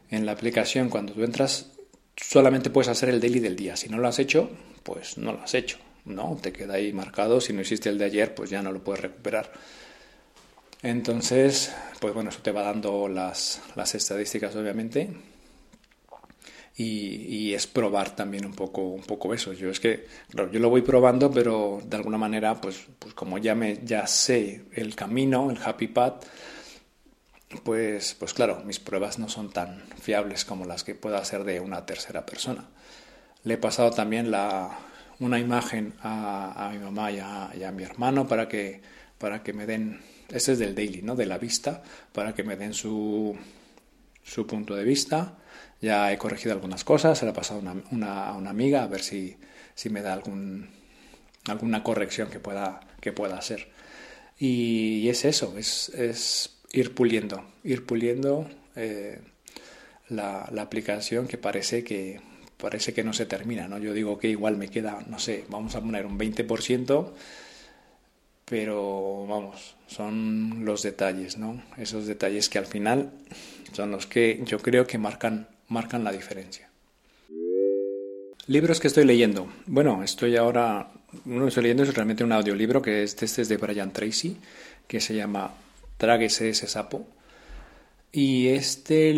en 0.10 0.26
la 0.26 0.34
aplicación 0.34 0.90
cuando 0.90 1.14
tú 1.14 1.24
entras 1.24 1.72
solamente 2.16 2.70
puedes 2.70 2.90
hacer 2.90 3.10
el 3.10 3.22
daily 3.22 3.40
del 3.40 3.56
día. 3.56 3.76
Si 3.76 3.90
no 3.90 3.98
lo 3.98 4.08
has 4.08 4.20
hecho, 4.20 4.50
pues 4.84 5.18
no 5.18 5.32
lo 5.32 5.42
has 5.42 5.54
hecho, 5.54 5.78
¿no? 6.10 6.38
Te 6.42 6.52
queda 6.52 6.76
ahí 6.76 6.92
marcado. 6.94 7.40
Si 7.42 7.54
no 7.54 7.62
hiciste 7.62 7.90
el 7.90 7.98
de 7.98 8.06
ayer, 8.06 8.36
pues 8.36 8.50
ya 8.50 8.62
no 8.62 8.72
lo 8.72 8.84
puedes 8.84 9.02
recuperar. 9.02 9.52
Entonces, 10.82 11.74
pues 12.00 12.14
bueno, 12.14 12.30
eso 12.30 12.40
te 12.42 12.52
va 12.52 12.64
dando 12.64 13.08
las, 13.08 13.62
las 13.76 13.96
estadísticas, 13.96 14.56
obviamente. 14.56 15.10
Y, 16.78 17.54
es 17.54 17.68
probar 17.68 18.16
también 18.16 18.46
un 18.46 18.54
poco, 18.54 18.82
un 18.84 19.02
poco 19.04 19.34
eso. 19.34 19.52
Yo 19.52 19.70
es 19.70 19.82
que, 19.82 20.08
claro, 20.30 20.50
yo 20.50 20.62
lo 20.62 20.70
voy 20.70 20.82
probando, 20.82 21.30
pero 21.30 21.82
de 21.86 21.98
alguna 21.98 22.18
manera, 22.18 22.62
pues, 22.62 22.88
pues 22.98 23.14
como 23.14 23.38
ya 23.38 23.54
me, 23.54 23.80
ya 23.84 24.08
sé 24.08 24.64
el 24.72 24.96
camino, 24.96 25.52
el 25.52 25.58
happy 25.62 25.88
path, 25.88 26.24
pues, 27.64 28.16
pues 28.18 28.34
claro, 28.34 28.62
mis 28.66 28.80
pruebas 28.80 29.20
no 29.20 29.28
son 29.28 29.50
tan 29.52 29.84
fiables 30.02 30.46
como 30.46 30.66
las 30.66 30.86
que 30.86 30.96
pueda 30.96 31.18
hacer 31.18 31.44
de 31.44 31.60
una 31.60 31.86
tercera 31.86 32.26
persona. 32.26 32.70
Le 33.44 33.56
he 33.56 33.58
pasado 33.58 33.92
también 33.92 34.32
la, 34.32 34.80
una 35.20 35.40
imagen 35.40 35.94
a, 36.02 36.68
a 36.68 36.72
mi 36.72 36.80
mamá 36.80 37.12
y 37.12 37.20
a, 37.20 37.46
a 37.50 37.72
mi 37.72 37.84
hermano 37.84 38.28
para 38.28 38.48
que, 38.48 38.82
para 39.18 39.44
que 39.44 39.54
me 39.54 39.66
den 39.66 40.00
este 40.32 40.54
es 40.54 40.60
del 40.60 40.76
daily, 40.76 41.02
¿no? 41.02 41.16
De 41.16 41.26
la 41.26 41.38
vista, 41.38 41.84
para 42.14 42.34
que 42.34 42.44
me 42.44 42.56
den 42.56 42.74
su, 42.74 43.36
su 44.24 44.48
punto 44.48 44.76
de 44.76 44.84
vista. 44.84 45.38
Ya 45.82 46.12
he 46.12 46.18
corregido 46.18 46.54
algunas 46.54 46.84
cosas, 46.84 47.18
se 47.18 47.26
lo 47.26 47.32
he 47.32 47.34
pasado 47.34 47.60
a 47.60 47.74
una, 47.92 48.34
una, 48.34 48.50
amiga 48.50 48.84
a 48.84 48.88
ver 48.88 49.02
si, 49.02 49.38
si 49.76 49.90
me 49.90 50.02
da 50.02 50.14
algún, 50.14 50.70
alguna 51.48 51.84
corrección 51.84 52.30
que 52.30 52.40
pueda, 52.40 52.82
que 53.00 53.12
pueda 53.12 53.38
hacer. 53.38 53.70
Y, 54.38 55.08
es 55.10 55.26
eso, 55.26 55.58
es, 55.58 55.90
es, 55.90 56.58
ir 56.72 56.94
puliendo, 56.94 57.44
ir 57.64 57.86
puliendo 57.86 58.50
eh, 58.76 59.20
la, 60.10 60.50
la, 60.52 60.62
aplicación 60.62 61.28
que 61.28 61.38
parece 61.38 61.84
que 61.84 62.22
parece 62.60 62.94
que 62.94 63.04
no 63.04 63.14
se 63.14 63.26
termina, 63.26 63.68
¿no? 63.68 63.78
Yo 63.78 63.94
digo 63.94 64.20
que 64.20 64.28
igual 64.28 64.58
me 64.58 64.68
queda, 64.68 65.04
no 65.08 65.18
sé, 65.18 65.46
vamos 65.50 65.76
a 65.76 65.82
poner 65.82 66.06
un 66.06 66.20
20%, 66.20 67.12
pero 68.46 69.26
vamos, 69.28 69.76
son 69.88 70.66
los 70.66 70.84
detalles, 70.84 71.38
¿no? 71.38 71.62
Esos 71.78 72.06
detalles 72.06 72.50
que 72.50 72.58
al 72.58 72.66
final 72.66 73.12
son 73.72 73.92
los 73.92 74.08
que 74.08 74.42
yo 74.44 74.60
creo 74.60 74.86
que 74.86 74.98
marcan, 74.98 75.48
marcan 75.70 76.04
la 76.04 76.12
diferencia. 76.12 76.70
Libros 78.48 78.80
que 78.80 78.88
estoy 78.88 79.06
leyendo. 79.06 79.48
Bueno, 79.68 80.04
estoy 80.04 80.36
ahora, 80.36 80.92
uno 81.26 81.44
que 81.44 81.50
estoy 81.50 81.64
leyendo 81.64 81.84
es 81.84 81.94
realmente 81.94 82.24
un 82.24 82.32
audiolibro 82.32 82.82
que 82.82 83.04
es, 83.04 83.22
este 83.22 83.44
es 83.44 83.48
de 83.48 83.58
Brian 83.58 83.94
Tracy, 83.94 84.38
que 84.88 85.00
se 85.00 85.16
llama 85.16 85.54
Tráguese 85.98 86.50
ese 86.50 86.68
sapo. 86.68 87.08
Y 88.12 88.48
este 88.48 89.14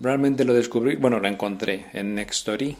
realmente 0.00 0.44
lo 0.44 0.54
descubrí, 0.54 0.96
bueno, 0.96 1.20
lo 1.20 1.28
encontré 1.28 1.86
en 1.92 2.14
Nextory, 2.14 2.76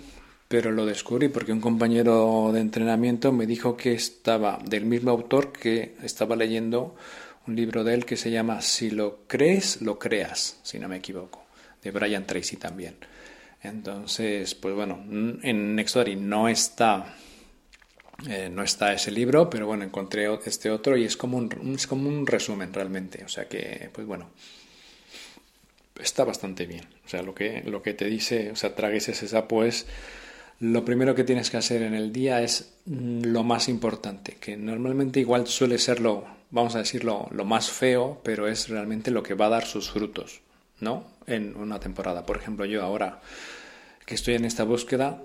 pero 0.49 0.71
lo 0.71 0.87
descubrí 0.87 1.29
porque 1.29 1.53
un 1.53 1.61
compañero 1.61 2.51
de 2.53 2.61
entrenamiento 2.61 3.33
me 3.33 3.47
dijo 3.47 3.77
que 3.77 3.93
estaba 3.93 4.59
del 4.65 4.87
mismo 4.87 5.11
autor 5.11 5.53
que 5.53 5.95
estaba 6.03 6.37
leyendo 6.37 6.95
un 7.47 7.57
libro 7.57 7.85
de 7.85 7.95
él 7.95 8.05
que 8.07 8.17
se 8.17 8.31
llama 8.31 8.63
Si 8.63 8.91
lo 8.91 9.25
crees, 9.27 9.83
lo 9.83 9.99
creas, 9.99 10.59
si 10.63 10.79
no 10.79 10.89
me 10.89 10.97
equivoco, 10.97 11.45
de 11.83 11.91
Brian 11.91 12.27
Tracy 12.27 12.57
también. 12.57 12.97
Entonces, 13.63 14.55
pues 14.55 14.75
bueno, 14.75 15.05
en 15.43 15.75
Nextory 15.75 16.17
no 16.17 16.49
está 16.49 17.15
eh, 18.29 18.49
no 18.49 18.63
está 18.63 18.93
ese 18.93 19.11
libro, 19.11 19.51
pero 19.51 19.67
bueno, 19.67 19.85
encontré 19.85 20.29
este 20.47 20.71
otro 20.71 20.97
y 20.97 21.05
es 21.05 21.17
como 21.17 21.39
un, 21.39 21.75
es 21.75 21.87
como 21.87 22.09
un 22.09 22.27
resumen 22.27 22.73
realmente. 22.73 23.25
O 23.25 23.29
sea 23.29 23.49
que, 23.49 23.91
pues 23.93 24.07
bueno, 24.07 24.31
está 26.01 26.25
bastante 26.25 26.67
bien. 26.67 26.87
O 27.05 27.09
sea, 27.09 27.23
lo 27.23 27.35
que, 27.35 27.63
lo 27.65 27.83
que 27.83 27.95
te 27.95 28.07
dice, 28.07 28.51
o 28.51 28.57
sea, 28.57 28.75
tragues 28.75 29.09
ese 29.09 29.29
sapo 29.29 29.65
es 29.65 29.87
lo 30.63 30.85
primero 30.85 31.15
que 31.15 31.25
tienes 31.25 31.51
que 31.51 31.57
hacer 31.57 31.83
en 31.83 31.93
el 31.93 32.13
día 32.13 32.41
es 32.41 32.75
lo 32.87 33.43
más 33.43 33.69
importante, 33.69 34.37
que 34.39 34.57
normalmente 34.57 35.19
igual 35.19 35.49
suele 35.49 35.77
ser 35.77 35.99
lo, 35.99 36.25
vamos 36.51 36.77
a 36.77 36.79
decirlo, 36.79 37.27
lo 37.33 37.45
más 37.45 37.69
feo, 37.69 38.21
pero 38.23 38.47
es 38.47 38.69
realmente 38.69 39.11
lo 39.11 39.25
que 39.25 39.35
va 39.35 39.47
a 39.47 39.51
dar 39.51 39.67
sus 39.67 39.91
frutos, 39.91 40.41
¿no? 40.79 41.05
En 41.27 41.57
una 41.57 41.81
temporada. 41.81 42.25
Por 42.25 42.37
ejemplo, 42.37 42.65
yo 42.65 42.83
ahora 42.83 43.21
que 44.07 44.15
estoy 44.15 44.35
en 44.35 44.45
esta 44.45 44.63
búsqueda, 44.63 45.23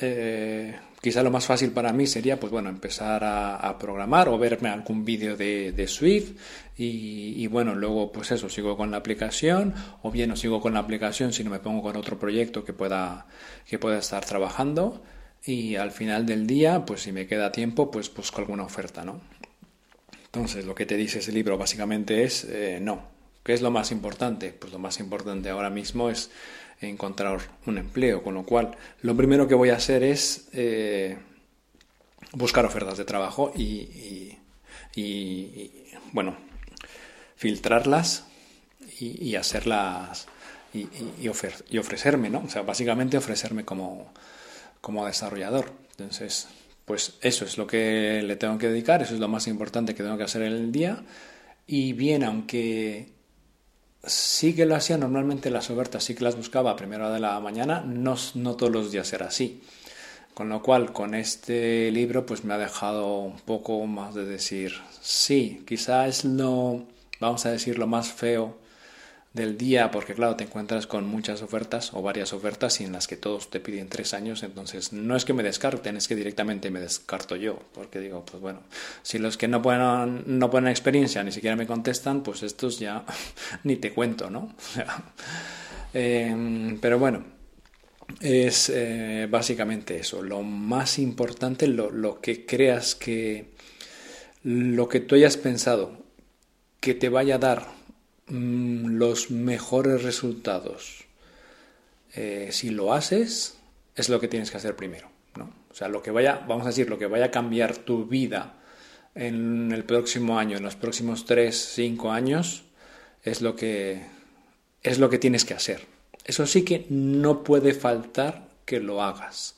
eh, 0.00 0.74
quizá 1.00 1.22
lo 1.22 1.30
más 1.30 1.46
fácil 1.46 1.70
para 1.70 1.92
mí 1.92 2.06
sería, 2.06 2.40
pues 2.40 2.50
bueno, 2.50 2.68
empezar 2.68 3.22
a, 3.24 3.78
programar 3.78 4.28
o 4.28 4.38
verme 4.38 4.68
algún 4.68 5.04
vídeo 5.04 5.36
de, 5.36 5.86
Swift 5.86 6.32
y, 6.76 7.46
bueno, 7.46 7.74
luego 7.74 8.10
pues 8.10 8.30
eso, 8.32 8.48
sigo 8.48 8.76
con 8.76 8.90
la 8.90 8.96
aplicación 8.96 9.74
o 10.02 10.10
bien 10.10 10.30
no 10.30 10.36
sigo 10.36 10.60
con 10.60 10.74
la 10.74 10.80
aplicación 10.80 11.32
si 11.32 11.44
no 11.44 11.50
me 11.50 11.60
pongo 11.60 11.82
con 11.82 11.96
otro 11.96 12.18
proyecto 12.18 12.64
que 12.64 12.72
pueda, 12.72 13.26
que 13.66 13.78
pueda 13.78 13.98
estar 13.98 14.24
trabajando 14.24 15.02
y 15.44 15.76
al 15.76 15.90
final 15.90 16.24
del 16.24 16.46
día, 16.46 16.84
pues 16.86 17.02
si 17.02 17.12
me 17.12 17.26
queda 17.26 17.52
tiempo, 17.52 17.90
pues 17.90 18.12
busco 18.12 18.40
alguna 18.40 18.64
oferta, 18.64 19.04
¿no? 19.04 19.20
Entonces, 20.24 20.64
lo 20.64 20.74
que 20.74 20.86
te 20.86 20.96
dice 20.96 21.18
ese 21.20 21.32
libro 21.32 21.58
básicamente 21.58 22.24
es 22.24 22.44
eh, 22.44 22.78
no. 22.80 23.14
¿Qué 23.44 23.52
es 23.52 23.60
lo 23.60 23.70
más 23.70 23.92
importante? 23.92 24.52
Pues 24.58 24.72
lo 24.72 24.78
más 24.78 24.98
importante 25.00 25.50
ahora 25.50 25.68
mismo 25.68 26.08
es 26.08 26.30
encontrar 26.88 27.38
un 27.66 27.78
empleo, 27.78 28.22
con 28.22 28.34
lo 28.34 28.44
cual 28.44 28.76
lo 29.02 29.16
primero 29.16 29.48
que 29.48 29.54
voy 29.54 29.70
a 29.70 29.76
hacer 29.76 30.02
es 30.02 30.48
eh, 30.52 31.18
buscar 32.32 32.64
ofertas 32.64 32.98
de 32.98 33.04
trabajo 33.04 33.52
y, 33.54 34.36
bueno, 36.12 36.36
filtrarlas 37.36 38.26
y, 39.00 39.34
hacerlas 39.34 40.26
y, 40.72 40.88
y, 41.20 41.78
ofrecerme, 41.78 42.30
¿no? 42.30 42.42
O 42.44 42.48
sea, 42.48 42.62
básicamente 42.62 43.16
ofrecerme 43.16 43.64
como, 43.64 44.12
como 44.80 45.06
desarrollador. 45.06 45.72
Entonces, 45.92 46.48
pues 46.84 47.14
eso 47.22 47.44
es 47.44 47.56
lo 47.56 47.66
que 47.66 48.22
le 48.22 48.36
tengo 48.36 48.58
que 48.58 48.68
dedicar, 48.68 49.02
eso 49.02 49.14
es 49.14 49.20
lo 49.20 49.28
más 49.28 49.46
importante 49.46 49.94
que 49.94 50.02
tengo 50.02 50.18
que 50.18 50.24
hacer 50.24 50.42
en 50.42 50.52
el 50.52 50.72
día. 50.72 51.02
Y 51.66 51.92
bien, 51.94 52.24
aunque 52.24 53.08
sí 54.06 54.54
que 54.54 54.66
lo 54.66 54.74
hacía 54.74 54.98
normalmente 54.98 55.50
las 55.50 55.70
ofertas, 55.70 56.04
sí 56.04 56.14
que 56.14 56.24
las 56.24 56.36
buscaba 56.36 56.70
a 56.70 56.76
primera 56.76 57.06
hora 57.06 57.14
de 57.14 57.20
la 57.20 57.38
mañana, 57.40 57.82
no, 57.86 58.16
no 58.34 58.56
todos 58.56 58.72
los 58.72 58.92
días 58.92 59.12
era 59.12 59.26
así. 59.26 59.62
Con 60.34 60.48
lo 60.48 60.62
cual, 60.62 60.92
con 60.92 61.14
este 61.14 61.90
libro, 61.92 62.26
pues 62.26 62.44
me 62.44 62.54
ha 62.54 62.58
dejado 62.58 63.18
un 63.20 63.38
poco 63.40 63.86
más 63.86 64.14
de 64.14 64.24
decir, 64.24 64.72
sí, 65.00 65.62
quizá 65.66 66.08
es 66.08 66.24
lo, 66.24 66.82
vamos 67.20 67.46
a 67.46 67.52
decir, 67.52 67.78
lo 67.78 67.86
más 67.86 68.12
feo 68.12 68.63
del 69.34 69.58
día, 69.58 69.90
porque 69.90 70.14
claro, 70.14 70.36
te 70.36 70.44
encuentras 70.44 70.86
con 70.86 71.06
muchas 71.08 71.42
ofertas 71.42 71.92
o 71.92 72.00
varias 72.00 72.32
ofertas 72.32 72.80
y 72.80 72.84
en 72.84 72.92
las 72.92 73.08
que 73.08 73.16
todos 73.16 73.50
te 73.50 73.58
piden 73.58 73.88
tres 73.88 74.14
años, 74.14 74.44
entonces 74.44 74.92
no 74.92 75.16
es 75.16 75.24
que 75.24 75.32
me 75.32 75.42
descarten, 75.42 75.96
es 75.96 76.06
que 76.06 76.14
directamente 76.14 76.70
me 76.70 76.80
descarto 76.80 77.34
yo, 77.34 77.58
porque 77.74 77.98
digo, 77.98 78.24
pues 78.24 78.40
bueno, 78.40 78.60
si 79.02 79.18
los 79.18 79.36
que 79.36 79.48
no 79.48 79.60
ponen, 79.60 80.22
no 80.26 80.50
ponen 80.50 80.70
experiencia 80.70 81.24
ni 81.24 81.32
siquiera 81.32 81.56
me 81.56 81.66
contestan, 81.66 82.22
pues 82.22 82.44
estos 82.44 82.78
ya 82.78 83.04
ni 83.64 83.76
te 83.76 83.92
cuento, 83.92 84.30
¿no? 84.30 84.54
Em, 85.96 86.80
pero 86.80 86.98
bueno, 86.98 87.22
es 88.20 88.68
eh, 88.68 89.28
básicamente 89.30 89.96
eso, 89.96 90.22
lo 90.22 90.42
más 90.42 90.98
importante, 90.98 91.68
lo, 91.68 91.88
lo 91.88 92.20
que 92.20 92.44
creas 92.44 92.96
que, 92.96 93.52
lo 94.42 94.88
que 94.88 94.98
tú 94.98 95.14
hayas 95.14 95.36
pensado 95.36 95.96
que 96.80 96.94
te 96.94 97.08
vaya 97.08 97.36
a 97.36 97.38
dar 97.38 97.83
Mm, 98.28 98.96
los 98.96 99.30
mejores 99.30 100.02
resultados. 100.02 101.04
Eh, 102.14 102.48
si 102.52 102.70
lo 102.70 102.94
haces, 102.94 103.58
es 103.96 104.08
lo 104.08 104.20
que 104.20 104.28
tienes 104.28 104.50
que 104.50 104.56
hacer 104.56 104.76
primero. 104.76 105.10
¿no? 105.36 105.52
O 105.70 105.74
sea, 105.74 105.88
lo 105.88 106.02
que 106.02 106.10
vaya, 106.10 106.44
vamos 106.48 106.64
a 106.64 106.68
decir, 106.70 106.88
lo 106.88 106.98
que 106.98 107.06
vaya 107.06 107.26
a 107.26 107.30
cambiar 107.30 107.76
tu 107.76 108.06
vida 108.06 108.54
en 109.14 109.72
el 109.72 109.84
próximo 109.84 110.38
año, 110.38 110.56
en 110.56 110.62
los 110.62 110.76
próximos 110.76 111.24
3, 111.24 111.72
5 111.74 112.10
años, 112.10 112.64
es 113.22 113.42
lo 113.42 113.56
que 113.56 114.02
es 114.82 114.98
lo 114.98 115.08
que 115.08 115.18
tienes 115.18 115.44
que 115.44 115.54
hacer. 115.54 115.86
Eso 116.24 116.46
sí 116.46 116.62
que 116.62 116.86
no 116.90 117.42
puede 117.42 117.74
faltar 117.74 118.48
que 118.64 118.80
lo 118.80 119.02
hagas. 119.02 119.56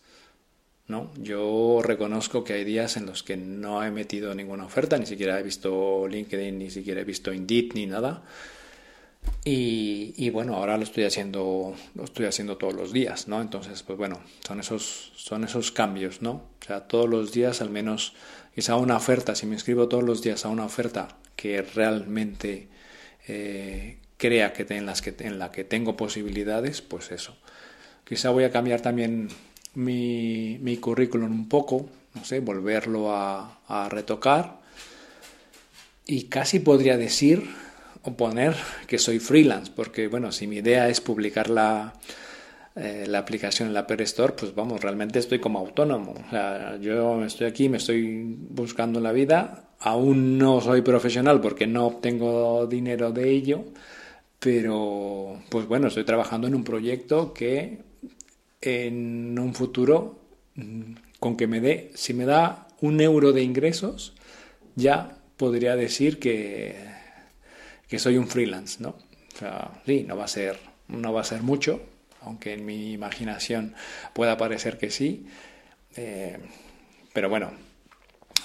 ¿no? 0.89 1.11
Yo 1.17 1.81
reconozco 1.83 2.45
que 2.45 2.53
hay 2.53 2.65
días 2.65 2.97
en 2.97 3.07
los 3.07 3.23
que 3.23 3.37
no 3.37 3.83
he 3.83 3.91
metido 3.91 4.35
ninguna 4.35 4.67
oferta, 4.67 4.99
ni 4.99 5.07
siquiera 5.07 5.39
he 5.39 5.43
visto 5.43 6.07
LinkedIn, 6.07 6.59
ni 6.59 6.71
siquiera 6.71 7.01
he 7.01 7.05
visto 7.05 7.33
Indeed, 7.33 7.73
ni 7.75 7.87
nada. 7.87 8.23
Y, 9.45 10.29
bueno, 10.31 10.57
ahora 10.57 10.77
lo 10.77 10.83
estoy 10.83 11.05
haciendo, 11.05 11.75
lo 11.95 12.05
estoy 12.05 12.27
haciendo 12.27 12.57
todos 12.57 12.75
los 12.75 12.93
días, 12.93 13.29
¿no? 13.29 13.41
Entonces, 13.41 13.85
pues 13.85 13.97
bueno, 13.97 14.21
son 14.45 14.59
esos, 14.59 15.13
son 15.15 15.45
esos 15.45 15.71
cambios, 15.71 16.21
¿no? 16.21 16.31
O 16.33 16.65
sea, 16.67 16.89
todos 16.89 17.09
los 17.09 17.33
días 17.33 17.61
al 17.61 17.71
menos, 17.71 18.15
quizá 18.57 18.75
una 18.75 18.97
oferta, 18.97 19.37
si 19.37 19.47
me 19.47 19.55
inscribo 19.55 19.89
todos 19.89 20.03
los 20.03 20.21
días 20.21 20.45
a 20.45 20.49
una 20.49 20.65
oferta 20.65 21.17
que 21.37 21.63
realmente 21.63 22.69
eh, 23.29 23.99
crea 24.17 24.53
que 24.53 24.67
en, 24.75 24.87
las 24.87 25.03
que 25.03 25.15
en 25.21 25.39
la 25.39 25.53
que 25.53 25.63
tengo 25.63 25.97
posibilidades, 25.97 26.83
pues 26.83 27.13
eso. 27.13 27.37
Quizá 28.05 28.31
voy 28.31 28.45
a 28.45 28.51
cambiar 28.51 28.81
también 28.81 29.29
mi, 29.75 30.79
currículum 30.81 31.31
un 31.31 31.49
poco, 31.49 31.89
no 32.15 32.25
sé, 32.25 32.41
volverlo 32.41 33.15
a, 33.15 33.89
retocar. 33.91 34.61
Y 36.07 36.25
casi 36.25 36.61
podría 36.61 36.97
decir 36.97 37.49
poner 38.15 38.55
que 38.87 38.99
soy 38.99 39.19
freelance, 39.19 39.73
porque 39.75 40.09
bueno, 40.09 40.31
si 40.33 40.47
mi 40.47 40.57
idea 40.57 40.89
es 40.89 41.01
publicar 41.01 41.51
la, 41.51 41.95
eh, 42.77 43.07
la 43.09 43.21
aplicación 43.21 43.69
en 43.69 43.75
la 43.75 43.81
App 43.81 44.01
Store, 44.03 44.35
pues 44.35 44.55
vamos, 44.55 44.83
realmente 44.83 45.19
estoy 45.19 45.39
como 45.39 45.59
autónomo. 45.59 46.13
O 46.27 46.31
sea, 46.31 46.77
yo 46.77 47.25
estoy 47.25 47.47
aquí, 47.47 47.69
me 47.69 47.79
estoy 47.79 48.37
buscando 48.51 49.01
la 49.01 49.13
vida, 49.13 49.71
aún 49.81 50.37
no 50.37 50.61
soy 50.61 50.83
profesional 50.83 51.41
porque 51.41 51.67
no 51.67 51.87
obtengo 51.87 52.67
dinero 52.67 53.13
de 53.13 53.31
ello, 53.31 53.65
pero 54.39 55.41
pues 55.49 55.67
bueno, 55.67 55.89
estoy 55.89 56.05
trabajando 56.05 56.47
en 56.47 56.55
un 56.55 56.65
proyecto 56.65 57.33
que 57.33 57.79
en 58.61 59.39
un 59.39 59.55
futuro, 59.55 60.21
mm, 60.57 60.95
con 61.19 61.37
que 61.37 61.47
me 61.47 61.61
dé, 61.61 61.93
si 61.95 62.13
me 62.15 62.27
da 62.27 62.69
un 62.81 63.01
euro 63.01 63.33
de 63.33 63.43
ingresos, 63.43 64.15
ya 64.75 65.19
podría 65.39 65.77
decir 65.77 66.19
que 66.19 66.96
que 67.89 67.99
soy 67.99 68.17
un 68.17 68.29
freelance, 68.29 68.83
¿no? 68.83 68.91
O 69.35 69.39
sea, 69.39 69.83
sí, 69.85 70.05
no 70.07 70.17
va 70.17 70.25
a 70.25 70.29
ser, 70.29 70.59
no 70.89 71.13
va 71.13 71.21
a 71.21 71.25
ser 71.25 71.43
mucho, 71.43 71.83
aunque 72.23 72.55
en 72.55 72.65
mi 72.65 72.93
imaginación 72.93 73.75
pueda 74.13 74.37
parecer 74.37 74.79
que 74.79 74.91
sí. 74.91 75.27
Eh, 75.97 76.39
pero 77.13 77.29
bueno, 77.29 77.53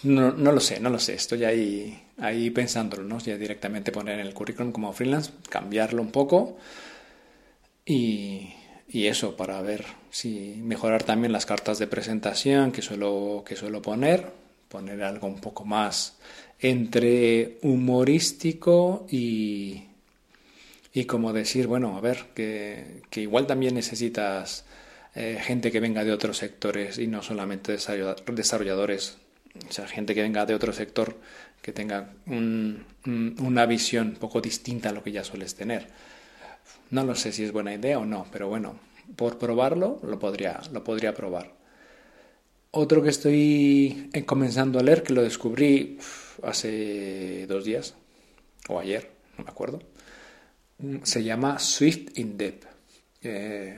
no, 0.04 0.32
no, 0.32 0.52
lo 0.52 0.60
sé, 0.60 0.80
no 0.80 0.90
lo 0.90 1.00
sé. 1.00 1.14
Estoy 1.14 1.44
ahí, 1.46 2.04
ahí 2.18 2.50
pensándolo, 2.50 3.04
¿no? 3.04 3.20
Ya 3.20 3.38
directamente 3.38 3.92
poner 3.92 4.20
en 4.20 4.28
el 4.28 4.34
currículum 4.34 4.72
como 4.72 4.94
freelance, 4.94 5.32
cambiarlo 5.50 6.02
un 6.02 6.12
poco 6.12 6.58
y, 7.86 8.54
y 8.88 9.08
eso 9.08 9.36
para 9.36 9.62
ver 9.62 9.86
si 10.10 10.56
mejorar 10.58 11.04
también 11.04 11.32
las 11.32 11.46
cartas 11.46 11.80
de 11.80 11.88
presentación 11.88 12.72
que 12.72 12.82
suelo, 12.82 13.44
que 13.46 13.56
suelo 13.56 13.82
poner, 13.82 14.32
poner 14.72 15.04
algo 15.04 15.28
un 15.28 15.42
poco 15.42 15.66
más 15.66 16.18
entre 16.60 17.58
humorístico 17.62 19.06
y, 19.12 19.84
y 20.94 21.06
como 21.06 21.34
decir, 21.34 21.68
bueno, 21.68 21.98
a 21.98 22.02
ver, 22.02 22.28
que, 22.34 23.02
que 23.10 23.22
igual 23.22 23.48
también 23.48 23.76
necesitas 23.76 24.66
eh, 25.14 25.40
gente 25.42 25.72
que 25.72 25.82
venga 25.82 26.06
de 26.06 26.14
otros 26.14 26.38
sectores 26.38 26.98
y 26.98 27.08
no 27.08 27.22
solamente 27.22 27.74
desarrolladores, 27.74 29.18
o 29.68 29.72
sea, 29.72 29.88
gente 29.88 30.16
que 30.16 30.22
venga 30.22 30.46
de 30.46 30.56
otro 30.56 30.72
sector 30.72 31.18
que 31.62 31.74
tenga 31.74 32.14
un, 32.28 32.86
una 33.06 33.66
visión 33.66 34.16
poco 34.20 34.40
distinta 34.40 34.90
a 34.90 34.94
lo 34.94 35.04
que 35.04 35.12
ya 35.12 35.24
sueles 35.24 35.56
tener. 35.56 35.88
No 36.90 37.04
lo 37.04 37.16
sé 37.16 37.34
si 37.34 37.44
es 37.44 37.52
buena 37.52 37.74
idea 37.74 38.00
o 38.00 38.06
no, 38.06 38.26
pero 38.32 38.48
bueno, 38.48 38.80
por 39.16 39.38
probarlo 39.38 40.00
lo 40.04 40.18
podría, 40.18 40.62
lo 40.72 40.84
podría 40.84 41.14
probar. 41.14 41.61
Otro 42.72 43.04
que 43.04 43.10
estoy 43.10 44.10
comenzando 44.26 44.80
a 44.80 44.84
leer, 44.84 45.04
que 45.04 45.14
lo 45.14 45.22
descubrí 45.22 46.00
hace 46.42 47.46
dos 47.48 47.66
días, 47.66 47.96
o 48.70 48.80
ayer, 48.80 49.12
no 49.38 49.44
me 49.44 49.50
acuerdo, 49.50 49.82
se 51.04 51.24
llama 51.24 51.60
Swift 51.60 52.18
in 52.18 52.38
Depth. 52.38 52.68
Eh, 53.24 53.78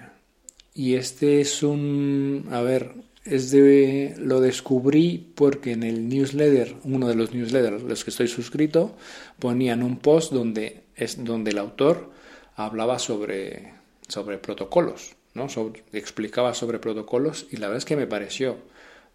y 0.75 0.93
este 0.93 1.41
es 1.41 1.63
un, 1.63 2.47
a 2.51 2.61
ver, 2.61 2.93
es 3.25 3.51
de, 3.51 4.15
lo 4.17 4.41
descubrí 4.41 5.31
porque 5.35 5.71
en 5.71 5.83
el 5.83 6.07
newsletter, 6.07 6.75
uno 6.83 7.07
de 7.07 7.15
los 7.15 7.33
newsletters 7.33 7.83
los 7.83 8.03
que 8.03 8.11
estoy 8.11 8.27
suscrito, 8.27 8.95
ponían 9.39 9.81
un 9.81 9.97
post 9.97 10.33
donde, 10.33 10.83
es, 10.95 11.23
donde 11.23 11.51
el 11.51 11.57
autor 11.57 12.11
hablaba 12.55 12.99
sobre, 12.99 13.73
sobre 14.07 14.37
protocolos, 14.37 15.15
¿no? 15.33 15.47
explicaba 15.93 16.53
sobre 16.53 16.79
protocolos 16.79 17.47
y 17.51 17.57
la 17.57 17.67
verdad 17.67 17.79
es 17.79 17.85
que 17.85 17.95
me 17.95 18.07
pareció 18.07 18.57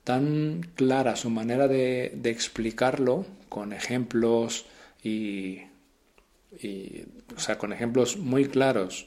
tan 0.04 0.62
clara 0.74 1.16
su 1.16 1.31
manera 1.31 1.68
de, 1.68 2.07
explicarlo 2.24 3.26
con 3.48 3.72
ejemplos 3.72 4.66
y, 5.02 5.62
o 7.37 7.40
sea, 7.40 7.59
con 7.59 7.72
ejemplos 7.72 8.16
muy 8.16 8.46
claros 8.46 9.07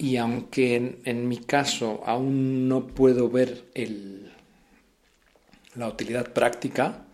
y 0.00 0.16
aunque 0.16 0.98
en, 1.04 1.28
mi 1.28 1.38
caso 1.38 2.02
aún 2.06 2.68
no 2.68 2.86
puedo 2.86 3.28
ver 3.28 3.64
el, 3.74 4.32
la 5.74 5.88
utilidad 5.88 6.32
práctica, 6.32 7.04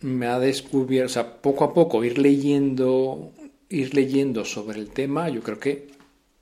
me 0.00 0.26
ha 0.26 0.38
descubierto, 0.38 1.40
poco 1.42 1.64
a 1.64 1.74
poco 1.74 2.04
ir 2.04 2.18
leyendo, 2.18 3.32
ir 3.68 3.94
leyendo 3.94 4.44
sobre 4.44 4.78
el 4.78 4.90
tema, 4.90 5.28
yo 5.30 5.42
creo 5.42 5.58
que, 5.58 5.88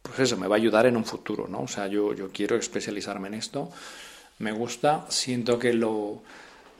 pues 0.09 0.21
eso, 0.21 0.39
me 0.39 0.49
va 0.49 0.57
a 0.57 0.59
ayudar 0.59 0.87
en 0.87 0.97
un 0.97 1.05
futuro, 1.05 1.47
¿no? 1.47 1.61
O 1.61 1.69
sea, 1.69 1.87
yo, 1.87 2.15
yo 2.15 2.31
quiero 2.33 2.57
especializarme 2.57 3.29
en 3.29 3.35
esto, 3.35 3.71
me 4.39 4.53
gusta, 4.53 5.07
siento 5.11 5.59
que 5.59 5.75
lo, 5.75 6.23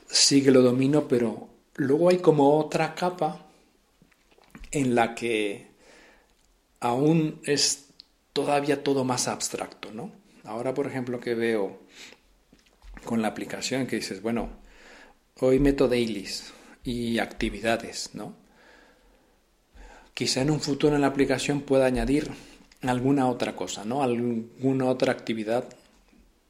sí 0.07 0.43
que 0.43 0.51
lo 0.51 0.61
domino, 0.61 1.07
pero 1.07 1.47
luego 1.75 2.09
hay 2.09 2.17
como 2.17 2.57
otra 2.57 2.95
capa 2.95 3.45
en 4.71 4.95
la 4.95 5.13
que 5.13 5.67
aún 6.79 7.39
es 7.45 7.89
todavía 8.33 8.83
todo 8.83 9.03
más 9.03 9.27
abstracto, 9.27 9.91
¿no? 9.91 10.11
Ahora, 10.43 10.73
por 10.73 10.87
ejemplo, 10.87 11.19
que 11.19 11.35
veo 11.35 11.81
con 13.05 13.21
la 13.21 13.27
aplicación 13.27 13.85
que 13.85 13.97
dices, 13.97 14.21
bueno, 14.21 14.49
hoy 15.39 15.59
meto 15.59 15.87
dailies 15.87 16.51
y 16.83 17.19
actividades, 17.19 18.11
¿no? 18.13 18.35
Quizá 20.13 20.41
en 20.41 20.49
un 20.49 20.59
futuro 20.59 20.95
en 20.95 21.01
la 21.01 21.07
aplicación 21.07 21.61
pueda 21.61 21.85
añadir 21.85 22.31
alguna 22.81 23.27
otra 23.27 23.55
cosa, 23.55 23.83
¿no? 23.85 24.03
Alguna 24.03 24.85
otra 24.85 25.11
actividad, 25.11 25.65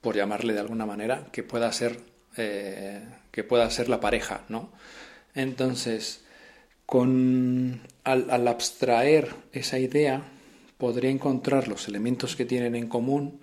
por 0.02 0.16
llamarle 0.16 0.54
de 0.54 0.60
alguna 0.60 0.86
manera, 0.86 1.28
que 1.32 1.44
pueda 1.44 1.72
ser, 1.72 2.00
eh, 2.38 3.02
que 3.32 3.44
pueda 3.44 3.70
ser 3.70 3.90
la 3.90 4.00
pareja, 4.00 4.46
¿no? 4.50 4.72
Entonces, 5.34 6.24
con, 6.86 7.82
al 8.04 8.48
abstraer 8.48 9.36
esa 9.52 9.80
idea, 9.80 10.24
podría 10.78 11.12
encontrar 11.12 11.68
los 11.68 11.88
elementos 11.88 12.36
que 12.36 12.46
tienen 12.46 12.76
en 12.76 12.88
común, 12.88 13.40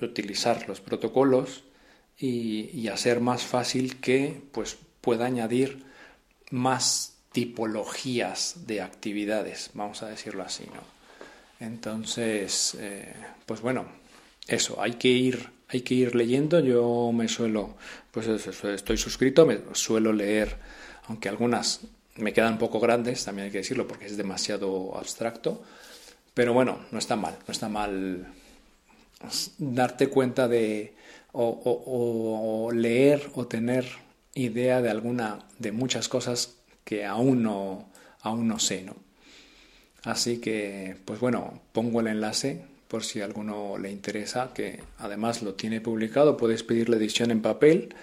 utilizar 0.00 0.68
los 0.68 0.80
protocolos 0.80 1.64
y, 2.16 2.88
hacer 2.88 3.20
más 3.20 3.42
fácil 3.42 4.00
que 4.00 4.40
pues, 4.52 4.78
pueda 5.00 5.26
añadir 5.26 5.84
más 6.50 7.18
tipologías 7.32 8.66
de 8.66 8.80
actividades, 8.80 9.70
vamos 9.74 10.02
a 10.02 10.08
decirlo 10.08 10.44
así, 10.44 10.64
¿no? 10.66 10.95
Entonces, 11.60 12.76
eh, 12.78 13.14
pues 13.46 13.60
bueno, 13.60 13.86
eso, 14.46 14.80
hay 14.80 14.94
que 14.94 15.08
ir, 15.08 15.50
hay 15.68 15.80
que 15.80 15.94
ir 15.94 16.14
leyendo. 16.14 16.60
Yo 16.60 17.10
me 17.12 17.28
suelo, 17.28 17.76
pues 18.10 18.26
estoy 18.28 18.96
suscrito, 18.96 19.46
me 19.46 19.60
suelo 19.72 20.12
leer, 20.12 20.56
aunque 21.08 21.28
algunas 21.28 21.80
me 22.16 22.32
quedan 22.32 22.54
un 22.54 22.58
poco 22.58 22.80
grandes, 22.80 23.24
también 23.24 23.46
hay 23.46 23.52
que 23.52 23.58
decirlo, 23.58 23.86
porque 23.86 24.06
es 24.06 24.16
demasiado 24.16 24.96
abstracto. 24.96 25.62
Pero 26.34 26.52
bueno, 26.52 26.80
no 26.90 26.98
está 26.98 27.16
mal, 27.16 27.36
no 27.46 27.52
está 27.52 27.68
mal 27.68 28.26
darte 29.58 30.08
cuenta 30.08 30.48
de 30.48 30.94
o, 31.32 32.70
leer 32.72 33.30
o 33.34 33.46
tener 33.46 33.86
idea 34.34 34.80
de 34.82 34.90
alguna 34.90 35.46
de 35.58 35.72
muchas 35.72 36.08
cosas 36.08 36.56
que 36.84 37.04
aún 37.04 37.42
no 37.42 37.88
aún 38.20 38.48
no 38.48 38.58
sé, 38.58 38.82
¿no? 38.82 39.05
Así 40.06 40.38
que, 40.38 40.96
pues 41.04 41.20
bueno, 41.20 41.60
pongo 41.72 42.00
el 42.00 42.06
enlace 42.06 42.64
por 42.88 43.04
si 43.04 43.20
a 43.20 43.26
alguno 43.26 43.76
le 43.76 43.90
interesa, 43.90 44.52
que 44.54 44.80
además 44.98 45.42
lo 45.42 45.52
tiene 45.54 45.82
publicado, 45.82 46.38
puedes 46.38 46.62
pedir 46.62 46.88
la 46.88 46.96
edición 46.96 47.30
en 47.30 47.42
papel, 47.42 47.94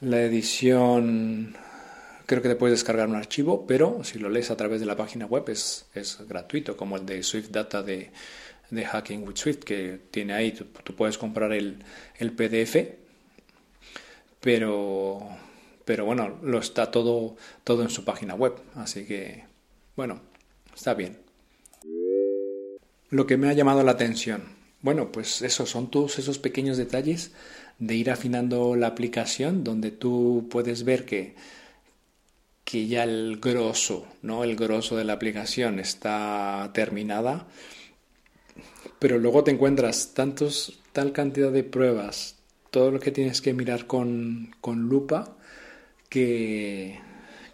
la 0.00 0.22
edición 0.22 1.56
Creo 2.28 2.42
que 2.42 2.50
te 2.50 2.56
puedes 2.56 2.80
descargar 2.80 3.08
un 3.08 3.14
archivo, 3.14 3.66
pero 3.66 4.04
si 4.04 4.18
lo 4.18 4.28
lees 4.28 4.50
a 4.50 4.56
través 4.58 4.80
de 4.80 4.86
la 4.86 4.98
página 4.98 5.24
web 5.24 5.48
es, 5.48 5.86
es 5.94 6.18
gratuito, 6.28 6.76
como 6.76 6.98
el 6.98 7.06
de 7.06 7.22
Swift 7.22 7.48
Data 7.48 7.82
de, 7.82 8.10
de 8.68 8.84
Hacking 8.84 9.26
with 9.26 9.36
Swift, 9.36 9.60
que 9.60 9.98
tiene 10.10 10.34
ahí, 10.34 10.52
tú, 10.52 10.94
puedes 10.94 11.16
comprar 11.16 11.54
el, 11.54 11.82
el, 12.18 12.32
PDF, 12.32 12.76
pero, 14.40 15.26
pero 15.86 16.04
bueno, 16.04 16.38
lo 16.42 16.58
está 16.58 16.90
todo, 16.90 17.34
todo 17.64 17.82
en 17.82 17.88
su 17.88 18.04
página 18.04 18.34
web, 18.34 18.56
así 18.74 19.06
que, 19.06 19.44
bueno, 19.96 20.20
está 20.76 20.92
bien. 20.92 21.27
Lo 23.10 23.26
que 23.26 23.36
me 23.36 23.48
ha 23.48 23.54
llamado 23.54 23.82
la 23.82 23.92
atención, 23.92 24.44
bueno, 24.82 25.10
pues 25.12 25.42
esos 25.42 25.70
son 25.70 25.90
todos 25.90 26.18
esos 26.18 26.38
pequeños 26.38 26.76
detalles 26.76 27.32
de 27.78 27.94
ir 27.94 28.10
afinando 28.10 28.76
la 28.76 28.88
aplicación, 28.88 29.64
donde 29.64 29.90
tú 29.90 30.46
puedes 30.50 30.84
ver 30.84 31.04
que 31.04 31.34
que 32.68 32.86
ya 32.86 33.04
el 33.04 33.38
grosso, 33.40 34.06
¿no? 34.20 34.44
El 34.44 34.54
grosso 34.54 34.94
de 34.94 35.04
la 35.04 35.14
aplicación 35.14 35.78
está 35.78 36.70
terminada, 36.74 37.46
pero 38.98 39.16
luego 39.16 39.42
te 39.42 39.52
encuentras 39.52 40.12
tantos, 40.12 40.78
tal 40.92 41.12
cantidad 41.12 41.50
de 41.50 41.64
pruebas, 41.64 42.36
todo 42.70 42.90
lo 42.90 43.00
que 43.00 43.10
tienes 43.10 43.40
que 43.40 43.54
mirar 43.54 43.86
con, 43.86 44.54
con 44.60 44.82
lupa, 44.82 45.34
que, 46.10 47.00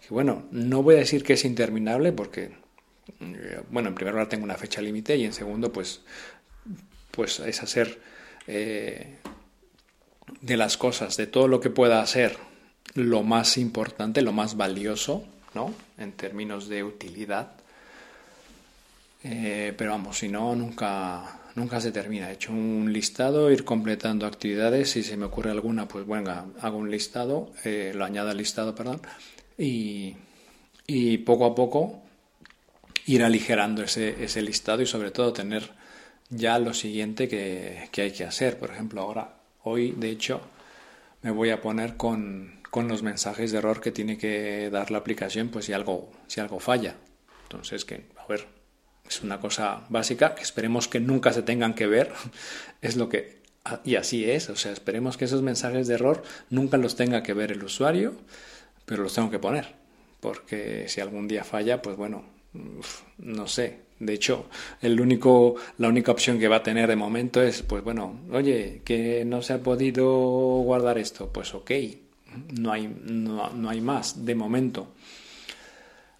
que, 0.01 0.09
bueno, 0.09 0.47
no 0.51 0.83
voy 0.83 0.95
a 0.95 0.99
decir 0.99 1.23
que 1.23 1.33
es 1.33 1.45
interminable 1.45 2.11
porque, 2.11 2.51
bueno, 3.69 3.89
en 3.89 3.95
primer 3.95 4.13
lugar 4.13 4.29
tengo 4.29 4.43
una 4.43 4.55
fecha 4.55 4.81
límite 4.81 5.15
y 5.15 5.25
en 5.25 5.33
segundo, 5.33 5.71
pues, 5.71 6.01
pues 7.11 7.39
es 7.39 7.61
hacer 7.61 7.99
eh, 8.47 9.17
de 10.41 10.57
las 10.57 10.77
cosas, 10.77 11.17
de 11.17 11.27
todo 11.27 11.47
lo 11.47 11.59
que 11.59 11.69
pueda 11.69 12.01
hacer 12.01 12.37
lo 12.93 13.23
más 13.23 13.57
importante, 13.57 14.21
lo 14.21 14.31
más 14.31 14.55
valioso, 14.57 15.25
¿no? 15.53 15.73
En 15.97 16.13
términos 16.13 16.67
de 16.69 16.83
utilidad. 16.83 17.51
Eh, 19.23 19.73
pero 19.77 19.91
vamos, 19.91 20.19
si 20.19 20.29
no, 20.29 20.55
nunca, 20.55 21.39
nunca 21.55 21.81
se 21.81 21.91
termina. 21.91 22.29
He 22.29 22.33
hecho 22.33 22.53
un 22.53 22.91
listado, 22.93 23.51
ir 23.51 23.65
completando 23.65 24.25
actividades. 24.25 24.91
Si 24.91 25.03
se 25.03 25.17
me 25.17 25.25
ocurre 25.25 25.51
alguna, 25.51 25.87
pues 25.87 26.07
venga, 26.07 26.45
hago 26.61 26.77
un 26.77 26.91
listado, 26.91 27.51
eh, 27.63 27.91
lo 27.95 28.05
añado 28.05 28.29
al 28.29 28.37
listado, 28.37 28.75
perdón. 28.75 29.01
Y, 29.57 30.15
y 30.87 31.17
poco 31.19 31.45
a 31.45 31.55
poco 31.55 32.04
ir 33.05 33.23
aligerando 33.23 33.83
ese, 33.83 34.23
ese 34.23 34.41
listado 34.41 34.81
y 34.81 34.85
sobre 34.85 35.11
todo 35.11 35.33
tener 35.33 35.71
ya 36.29 36.57
lo 36.59 36.73
siguiente 36.73 37.27
que, 37.27 37.89
que 37.91 38.03
hay 38.03 38.11
que 38.11 38.23
hacer. 38.23 38.57
Por 38.57 38.71
ejemplo, 38.71 39.01
ahora, 39.01 39.35
hoy, 39.63 39.91
de 39.91 40.09
hecho, 40.09 40.41
me 41.21 41.31
voy 41.31 41.49
a 41.51 41.61
poner 41.61 41.97
con, 41.97 42.61
con 42.69 42.87
los 42.87 43.03
mensajes 43.03 43.51
de 43.51 43.59
error 43.59 43.81
que 43.81 43.91
tiene 43.91 44.17
que 44.17 44.69
dar 44.69 44.91
la 44.91 44.97
aplicación, 44.97 45.49
pues 45.49 45.65
si 45.65 45.73
algo, 45.73 46.11
si 46.27 46.39
algo 46.41 46.59
falla. 46.59 46.95
Entonces, 47.43 47.85
que, 47.85 48.05
a 48.17 48.25
ver, 48.27 48.47
es 49.07 49.21
una 49.21 49.39
cosa 49.39 49.85
básica, 49.89 50.35
que 50.35 50.43
esperemos 50.43 50.87
que 50.87 50.99
nunca 50.99 51.31
se 51.31 51.43
tengan 51.43 51.73
que 51.73 51.87
ver, 51.87 52.11
es 52.81 52.95
lo 52.95 53.09
que, 53.09 53.41
y 53.83 53.95
así 53.95 54.29
es, 54.29 54.49
o 54.49 54.55
sea, 54.55 54.71
esperemos 54.71 55.17
que 55.17 55.25
esos 55.25 55.41
mensajes 55.41 55.87
de 55.87 55.95
error 55.95 56.23
nunca 56.49 56.77
los 56.77 56.95
tenga 56.95 57.23
que 57.23 57.33
ver 57.33 57.51
el 57.51 57.63
usuario, 57.63 58.15
pero 58.85 59.03
los 59.03 59.13
tengo 59.13 59.31
que 59.31 59.39
poner, 59.39 59.73
porque 60.19 60.87
si 60.87 61.01
algún 61.01 61.27
día 61.27 61.43
falla, 61.43 61.81
pues 61.81 61.95
bueno, 61.95 62.34
no 63.17 63.47
sé. 63.47 63.85
De 63.99 64.13
hecho, 64.13 64.49
el 64.81 64.99
único, 64.99 65.55
la 65.77 65.87
única 65.87 66.11
opción 66.11 66.37
que 66.37 66.49
va 66.49 66.57
a 66.57 66.63
tener 66.63 66.87
de 66.89 66.97
momento 66.97 67.41
es, 67.41 67.61
pues 67.61 67.83
bueno, 67.83 68.19
oye, 68.31 68.81
que 68.83 69.23
no 69.23 69.41
se 69.41 69.53
ha 69.53 69.63
podido 69.63 70.05
guardar 70.05 70.97
esto, 70.97 71.31
pues 71.31 71.53
ok, 71.53 71.71
no 72.59 72.71
hay, 72.73 72.93
no, 73.05 73.69
hay 73.69 73.81
más 73.81 74.25
de 74.25 74.35
momento. 74.35 74.89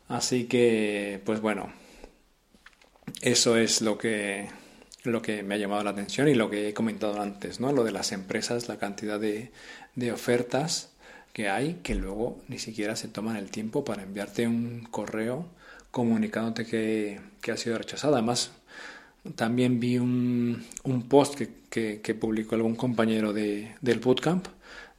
Así 0.07 0.45
que, 0.45 1.21
pues 1.25 1.41
bueno, 1.41 1.73
eso 3.21 3.57
es 3.57 3.81
lo 3.81 3.97
que, 3.97 4.47
lo 5.03 5.21
que 5.21 5.43
me 5.43 5.55
ha 5.55 5.57
llamado 5.57 5.83
la 5.83 5.89
atención 5.89 6.29
y 6.29 6.35
lo 6.35 6.49
que 6.49 6.69
he 6.69 6.73
comentado 6.73 7.21
antes, 7.21 7.59
¿no? 7.59 7.73
Lo 7.73 7.83
de 7.83 7.91
las 7.91 8.13
empresas, 8.13 8.69
la 8.69 8.77
cantidad 8.77 9.19
de, 9.19 9.51
de 9.95 10.11
ofertas 10.13 10.93
que 11.33 11.49
hay 11.49 11.81
que 11.83 11.95
luego 11.95 12.41
ni 12.47 12.59
siquiera 12.59 12.95
se 12.95 13.09
toman 13.09 13.35
el 13.35 13.51
tiempo 13.51 13.83
para 13.83 14.03
enviarte 14.03 14.47
un 14.47 14.87
correo 14.89 15.47
comunicándote 15.95 16.65
que, 16.65 17.21
que 17.39 17.53
ha 17.53 17.55
sido 17.55 17.77
rechazada. 17.77 18.17
Además, 18.17 18.51
también 19.35 19.79
vi 19.79 19.97
un, 19.97 20.61
un 20.83 21.07
post 21.07 21.35
que, 21.35 22.01
que, 22.01 22.15
publicó 22.15 22.55
algún 22.55 22.75
compañero 22.75 23.31
de, 23.31 23.75
del 23.79 23.99
bootcamp 23.99 24.45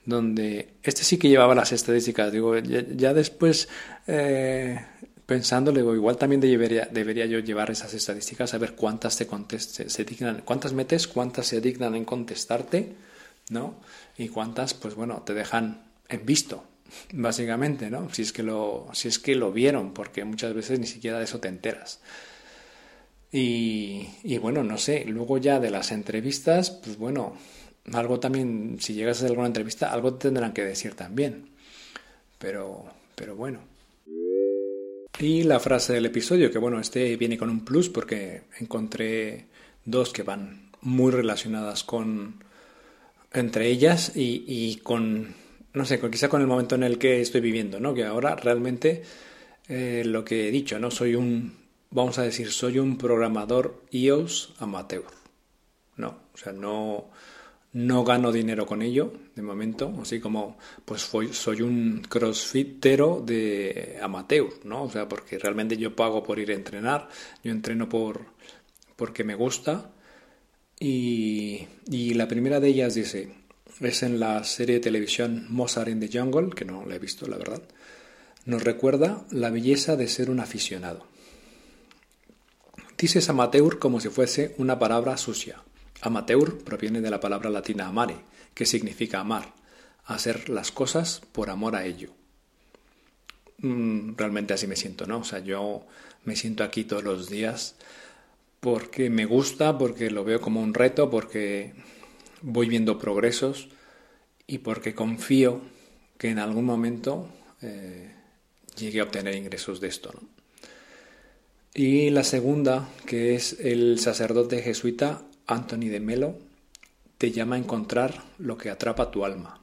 donde 0.07 0.77
este 0.83 1.05
sí 1.05 1.19
que 1.19 1.29
llevaba 1.29 1.55
las 1.55 1.73
estadísticas. 1.73 2.33
Digo, 2.33 2.57
ya, 2.57 3.13
después 3.13 3.69
eh, 4.07 4.81
pensándole, 5.27 5.81
digo, 5.81 5.95
igual 5.95 6.17
también 6.17 6.41
debería, 6.41 6.89
debería 6.91 7.27
yo 7.27 7.41
llevar 7.41 7.71
esas 7.71 7.93
estadísticas, 7.93 8.55
a 8.55 8.59
ver 8.59 8.75
cuántas 8.75 9.13
se, 9.13 9.91
se 9.91 10.05
dignan, 10.05 10.41
cuántas 10.47 10.73
metes, 10.73 11.07
cuántas 11.09 11.47
se 11.47 11.61
dignan 11.61 11.95
en 11.95 12.07
contestarte, 12.07 12.95
¿no? 13.51 13.75
Y 14.17 14.29
cuántas, 14.29 14.73
pues 14.73 14.95
bueno, 14.95 15.23
te 15.27 15.35
dejan 15.35 15.83
en 16.09 16.25
visto, 16.25 16.65
básicamente, 17.13 17.91
¿no? 17.91 18.13
Si 18.13 18.23
es 18.23 18.33
que 18.33 18.43
lo, 18.43 18.89
si 18.93 19.09
es 19.09 19.19
que 19.19 19.35
lo 19.35 19.53
vieron, 19.53 19.93
porque 19.93 20.25
muchas 20.25 20.55
veces 20.55 20.79
ni 20.81 20.87
siquiera 20.87 21.19
de 21.19 21.25
eso 21.25 21.41
te 21.41 21.49
enteras. 21.49 22.01
Y, 23.33 24.09
y 24.23 24.39
bueno, 24.39 24.65
no 24.65 24.79
sé, 24.79 25.05
luego 25.05 25.39
ya 25.39 25.61
de 25.61 25.71
las 25.71 25.93
entrevistas, 25.93 26.71
pues 26.71 26.97
bueno, 26.97 27.37
algo 27.93 28.21
también, 28.21 28.79
si 28.81 28.95
llegas 28.95 29.17
a 29.17 29.21
hacer 29.21 29.31
alguna 29.31 29.49
entrevista, 29.49 29.93
algo 29.93 30.15
tendrán 30.15 30.53
que 30.53 30.65
decir 30.65 30.95
también. 30.95 31.51
Pero, 32.39 32.85
pero 33.15 33.37
bueno. 33.37 33.61
Y 35.19 35.45
la 35.45 35.61
frase 35.61 35.95
del 35.95 36.07
episodio, 36.07 36.51
que 36.51 36.59
bueno, 36.59 36.79
este 36.79 37.17
viene 37.17 37.39
con 37.39 37.49
un 37.49 37.65
plus 37.65 37.89
porque 37.89 38.43
encontré 38.59 39.47
dos 39.85 40.13
que 40.13 40.23
van 40.23 40.71
muy 40.83 41.11
relacionadas 41.11 41.85
con 41.85 42.45
entre 43.33 43.69
ellas 43.69 44.13
y, 44.15 44.77
con, 44.83 45.35
no 45.77 45.85
sé, 45.85 46.01
quizá 46.01 46.31
con 46.31 46.41
el 46.41 46.47
momento 46.47 46.75
en 46.75 46.85
el 46.85 46.97
que 46.97 47.21
estoy 47.21 47.43
viviendo, 47.43 47.79
¿no? 47.79 47.93
Que 47.93 48.07
ahora 48.07 48.35
realmente 48.35 49.03
eh, 49.69 50.05
lo 50.07 50.25
que 50.25 50.49
he 50.49 50.51
dicho, 50.51 50.79
¿no? 50.79 50.91
Soy 50.91 51.15
un, 51.15 51.55
vamos 51.91 52.19
a 52.19 52.23
decir, 52.23 52.51
soy 52.51 52.79
un 52.79 52.97
programador 52.97 53.83
iOS 53.91 54.55
amateur. 54.59 55.05
No, 55.97 56.19
o 56.33 56.37
sea, 56.39 56.55
no, 56.55 57.11
no 57.75 58.05
gano 58.05 58.33
dinero 58.33 58.65
con 58.65 58.81
ello 58.81 59.13
de 59.35 59.43
momento, 59.43 59.93
así 60.01 60.19
como 60.19 60.57
pues 60.87 61.03
soy 61.33 61.61
un 61.61 62.01
crossfitero 62.09 63.23
de 63.25 63.99
amateur, 64.01 64.49
¿no? 64.65 64.85
O 64.85 64.91
sea, 64.91 65.07
porque 65.07 65.39
realmente 65.39 65.77
yo 65.77 65.95
pago 65.95 66.23
por 66.23 66.39
ir 66.39 66.53
a 66.53 66.55
entrenar, 66.55 67.11
yo 67.45 67.53
entreno 67.53 67.87
por 67.87 68.25
porque 68.97 69.25
me 69.25 69.35
gusta 69.35 69.91
y, 70.81 71.67
y 71.87 72.15
la 72.15 72.29
primera 72.29 72.61
de 72.61 72.69
ellas 72.69 72.95
dice, 72.95 73.36
es 73.81 74.03
en 74.03 74.21
la 74.21 74.43
serie 74.45 74.77
de 74.77 74.81
televisión 74.81 75.47
Mozart 75.49 75.89
in 75.89 76.01
the 76.01 76.11
Jungle, 76.13 76.51
que 76.51 76.65
no 76.65 76.85
la 76.87 76.97
he 76.97 76.99
visto, 76.99 77.27
la 77.27 77.37
verdad, 77.37 77.63
nos 78.45 78.63
recuerda 78.63 79.25
la 79.31 79.51
belleza 79.51 79.97
de 79.97 80.09
ser 80.09 80.31
un 80.31 80.41
aficionado. 80.41 81.07
Dices 82.97 83.29
amateur 83.29 83.79
como 83.79 84.01
si 84.01 84.09
fuese 84.09 84.55
una 84.59 84.79
palabra 84.79 85.17
sucia, 85.17 85.63
Amateur 86.03 86.59
proviene 86.59 87.01
de 87.01 87.11
la 87.11 87.21
palabra 87.21 87.51
latina 87.51 87.87
amare, 87.87 88.17
que 88.55 88.67
significa 88.67 89.21
amar, 89.21 89.55
hacer 90.05 90.49
las 90.49 90.71
cosas 90.71 91.23
por 91.33 91.51
amor 91.51 91.75
a 91.75 91.85
ello. 91.85 92.11
Mm, 93.59 94.15
realmente 94.17 94.55
así 94.55 94.67
me 94.67 94.77
siento, 94.77 95.07
¿no? 95.07 95.19
O 95.19 95.25
sea, 95.25 95.39
yo 95.39 95.87
me 96.25 96.37
siento 96.37 96.65
aquí 96.65 96.85
todos 96.85 97.03
los 97.03 97.31
días 97.31 97.77
porque 98.61 99.11
me 99.11 99.25
gusta, 99.25 99.79
porque 99.79 100.11
lo 100.11 100.25
veo 100.25 100.41
como 100.41 100.61
un 100.61 100.75
reto, 100.75 101.09
porque 101.11 101.75
voy 102.43 102.69
viendo 102.69 102.99
progresos 102.99 103.69
y 104.47 104.59
porque 104.59 104.95
confío 104.95 105.61
que 106.19 106.31
en 106.31 106.39
algún 106.39 106.65
momento 106.65 107.29
eh, 107.63 108.11
llegue 108.77 109.01
a 109.01 109.05
obtener 109.05 109.35
ingresos 109.35 109.81
de 109.81 109.89
esto. 109.89 110.13
Y 111.75 112.11
la 112.11 112.25
segunda, 112.25 112.89
que 113.07 113.35
es 113.35 113.59
el 113.61 113.99
sacerdote 113.99 114.63
jesuita 114.63 115.23
Anthony 115.47 115.89
de 115.91 116.01
Melo 116.01 116.39
te 117.19 117.33
llama 117.33 117.57
a 117.57 117.59
encontrar 117.59 118.23
lo 118.39 118.57
que 118.57 118.71
atrapa 118.71 119.11
tu 119.11 119.25
alma. 119.25 119.61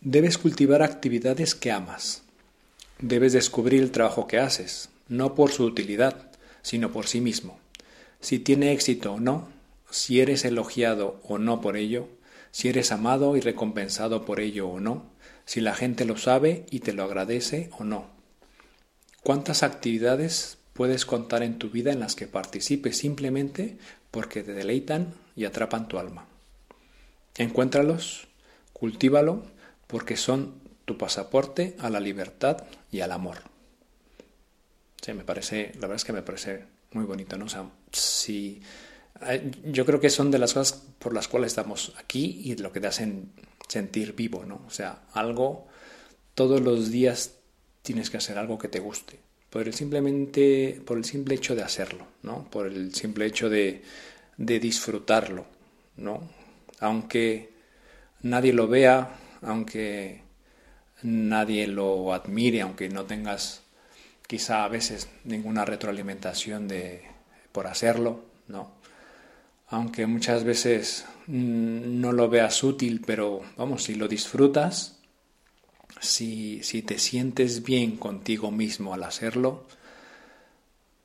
Debes 0.00 0.38
cultivar 0.38 0.82
actividades 0.82 1.54
que 1.54 1.72
amas. 1.72 2.22
Debes 3.00 3.32
descubrir 3.32 3.82
el 3.82 3.90
trabajo 3.90 4.26
que 4.26 4.38
haces, 4.38 4.90
no 5.08 5.34
por 5.34 5.50
su 5.50 5.64
utilidad, 5.64 6.30
sino 6.62 6.92
por 6.92 7.06
sí 7.06 7.20
mismo. 7.20 7.58
Si 8.20 8.38
tiene 8.38 8.72
éxito 8.72 9.14
o 9.14 9.20
no, 9.20 9.48
si 9.90 10.20
eres 10.20 10.44
elogiado 10.44 11.20
o 11.22 11.38
no 11.38 11.60
por 11.60 11.76
ello, 11.76 12.08
si 12.50 12.68
eres 12.68 12.92
amado 12.92 13.36
y 13.36 13.40
recompensado 13.40 14.24
por 14.24 14.40
ello 14.40 14.68
o 14.68 14.80
no, 14.80 15.10
si 15.44 15.60
la 15.60 15.74
gente 15.74 16.04
lo 16.04 16.16
sabe 16.16 16.66
y 16.70 16.80
te 16.80 16.92
lo 16.92 17.04
agradece 17.04 17.70
o 17.78 17.84
no. 17.84 18.06
¿Cuántas 19.22 19.62
actividades 19.62 20.58
puedes 20.78 21.04
contar 21.04 21.42
en 21.42 21.58
tu 21.58 21.70
vida 21.70 21.90
en 21.90 21.98
las 21.98 22.14
que 22.14 22.28
participes 22.28 22.96
simplemente 22.96 23.78
porque 24.12 24.44
te 24.44 24.54
deleitan 24.54 25.12
y 25.34 25.44
atrapan 25.44 25.88
tu 25.88 25.98
alma. 25.98 26.26
Encuéntralos, 27.36 28.28
cultívalo, 28.72 29.42
porque 29.88 30.16
son 30.16 30.54
tu 30.84 30.96
pasaporte 30.96 31.74
a 31.80 31.90
la 31.90 31.98
libertad 31.98 32.64
y 32.92 33.00
al 33.00 33.10
amor. 33.10 33.38
Sí, 35.02 35.12
me 35.14 35.24
parece, 35.24 35.72
la 35.74 35.80
verdad 35.82 35.96
es 35.96 36.04
que 36.04 36.12
me 36.12 36.22
parece 36.22 36.64
muy 36.92 37.04
bonito, 37.04 37.36
¿no? 37.36 37.46
Yo 39.64 39.84
creo 39.84 40.00
que 40.00 40.10
son 40.10 40.30
de 40.30 40.38
las 40.38 40.54
cosas 40.54 40.82
por 40.98 41.12
las 41.14 41.28
cuales 41.28 41.48
estamos 41.48 41.92
aquí 41.98 42.40
y 42.44 42.56
lo 42.56 42.72
que 42.72 42.80
te 42.80 42.86
hacen 42.86 43.32
sentir 43.68 44.14
vivo, 44.14 44.44
¿no? 44.44 44.62
O 44.66 44.70
sea, 44.70 45.02
algo, 45.12 45.66
todos 46.34 46.60
los 46.60 46.90
días 46.90 47.34
tienes 47.82 48.10
que 48.10 48.16
hacer 48.16 48.38
algo 48.38 48.58
que 48.58 48.68
te 48.68 48.80
guste 48.80 49.18
por 49.50 49.66
el 49.66 49.74
simplemente 49.74 50.80
por 50.84 50.98
el 50.98 51.04
simple 51.04 51.34
hecho 51.34 51.54
de 51.54 51.62
hacerlo 51.62 52.06
no 52.22 52.48
por 52.50 52.66
el 52.66 52.94
simple 52.94 53.26
hecho 53.26 53.48
de, 53.48 53.82
de 54.36 54.60
disfrutarlo 54.60 55.46
no 55.96 56.20
aunque 56.80 57.50
nadie 58.22 58.52
lo 58.52 58.68
vea 58.68 59.16
aunque 59.42 60.22
nadie 61.02 61.66
lo 61.66 62.12
admire 62.12 62.60
aunque 62.60 62.88
no 62.88 63.04
tengas 63.04 63.62
quizá 64.26 64.64
a 64.64 64.68
veces 64.68 65.08
ninguna 65.24 65.64
retroalimentación 65.64 66.68
de 66.68 67.02
por 67.52 67.66
hacerlo 67.66 68.24
no 68.48 68.77
aunque 69.70 70.06
muchas 70.06 70.44
veces 70.44 71.06
mm, 71.26 72.00
no 72.00 72.12
lo 72.12 72.28
veas 72.28 72.62
útil 72.62 73.02
pero 73.06 73.42
vamos 73.56 73.84
si 73.84 73.94
lo 73.94 74.08
disfrutas 74.08 74.98
si, 76.00 76.62
si 76.62 76.82
te 76.82 76.98
sientes 76.98 77.62
bien 77.62 77.96
contigo 77.96 78.50
mismo 78.50 78.94
al 78.94 79.04
hacerlo, 79.04 79.66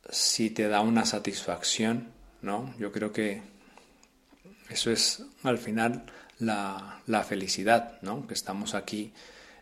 si 0.09 0.49
te 0.49 0.67
da 0.67 0.81
una 0.81 1.05
satisfacción, 1.05 2.09
¿no? 2.41 2.73
Yo 2.77 2.91
creo 2.91 3.11
que 3.11 3.41
eso 4.69 4.91
es 4.91 5.23
al 5.43 5.57
final 5.57 6.05
la, 6.39 7.01
la 7.07 7.23
felicidad, 7.23 8.01
¿no? 8.01 8.27
Que 8.27 8.33
estamos 8.33 8.75
aquí 8.75 9.13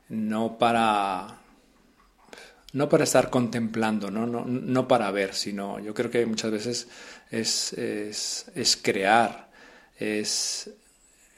no 0.09 0.57
para 0.57 1.39
no 2.73 2.89
para 2.89 3.03
estar 3.03 3.29
contemplando, 3.29 4.11
¿no? 4.11 4.25
No, 4.25 4.45
no 4.45 4.87
para 4.87 5.11
ver, 5.11 5.33
sino 5.33 5.79
yo 5.79 5.93
creo 5.93 6.09
que 6.09 6.25
muchas 6.25 6.51
veces 6.51 6.87
es, 7.29 7.73
es, 7.73 8.45
es 8.55 8.77
crear, 8.77 9.49
es, 9.99 10.69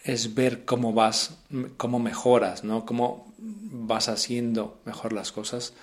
es 0.04 0.36
ver 0.36 0.66
cómo 0.66 0.94
vas, 0.94 1.38
cómo 1.78 2.00
mejoras, 2.00 2.64
¿no? 2.64 2.86
Cómo 2.86 3.34
vas 3.38 4.10
haciendo 4.10 4.82
mejor 4.86 5.14
las 5.14 5.32
cosas 5.32 5.74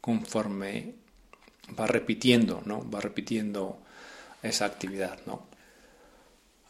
conforme 0.00 0.94
vas 1.70 1.90
repitiendo, 1.90 2.62
¿no? 2.64 2.80
Vas 2.82 3.04
repitiendo 3.04 3.78
esa 4.42 4.64
actividad, 4.66 5.18
¿no? 5.26 5.46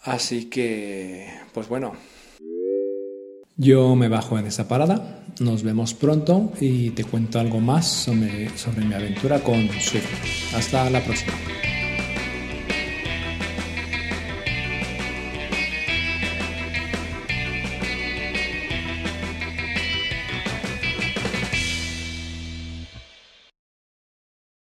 Así 0.02 0.46
que, 0.46 1.32
pues 1.52 1.68
bueno. 1.68 1.96
Yo 3.56 3.94
me 3.94 4.08
bajo 4.08 4.38
en 4.38 4.46
esa 4.46 4.66
parada, 4.66 5.22
nos 5.38 5.62
vemos 5.62 5.94
pronto 5.94 6.52
y 6.60 6.90
te 6.90 7.04
cuento 7.04 7.38
algo 7.38 7.60
más 7.60 7.86
sobre, 7.86 8.48
sobre 8.56 8.84
mi 8.84 8.94
aventura 8.94 9.40
con 9.40 9.68
Swift. 9.80 10.54
Hasta 10.54 10.90
la 10.90 11.00
próxima. 11.00 11.32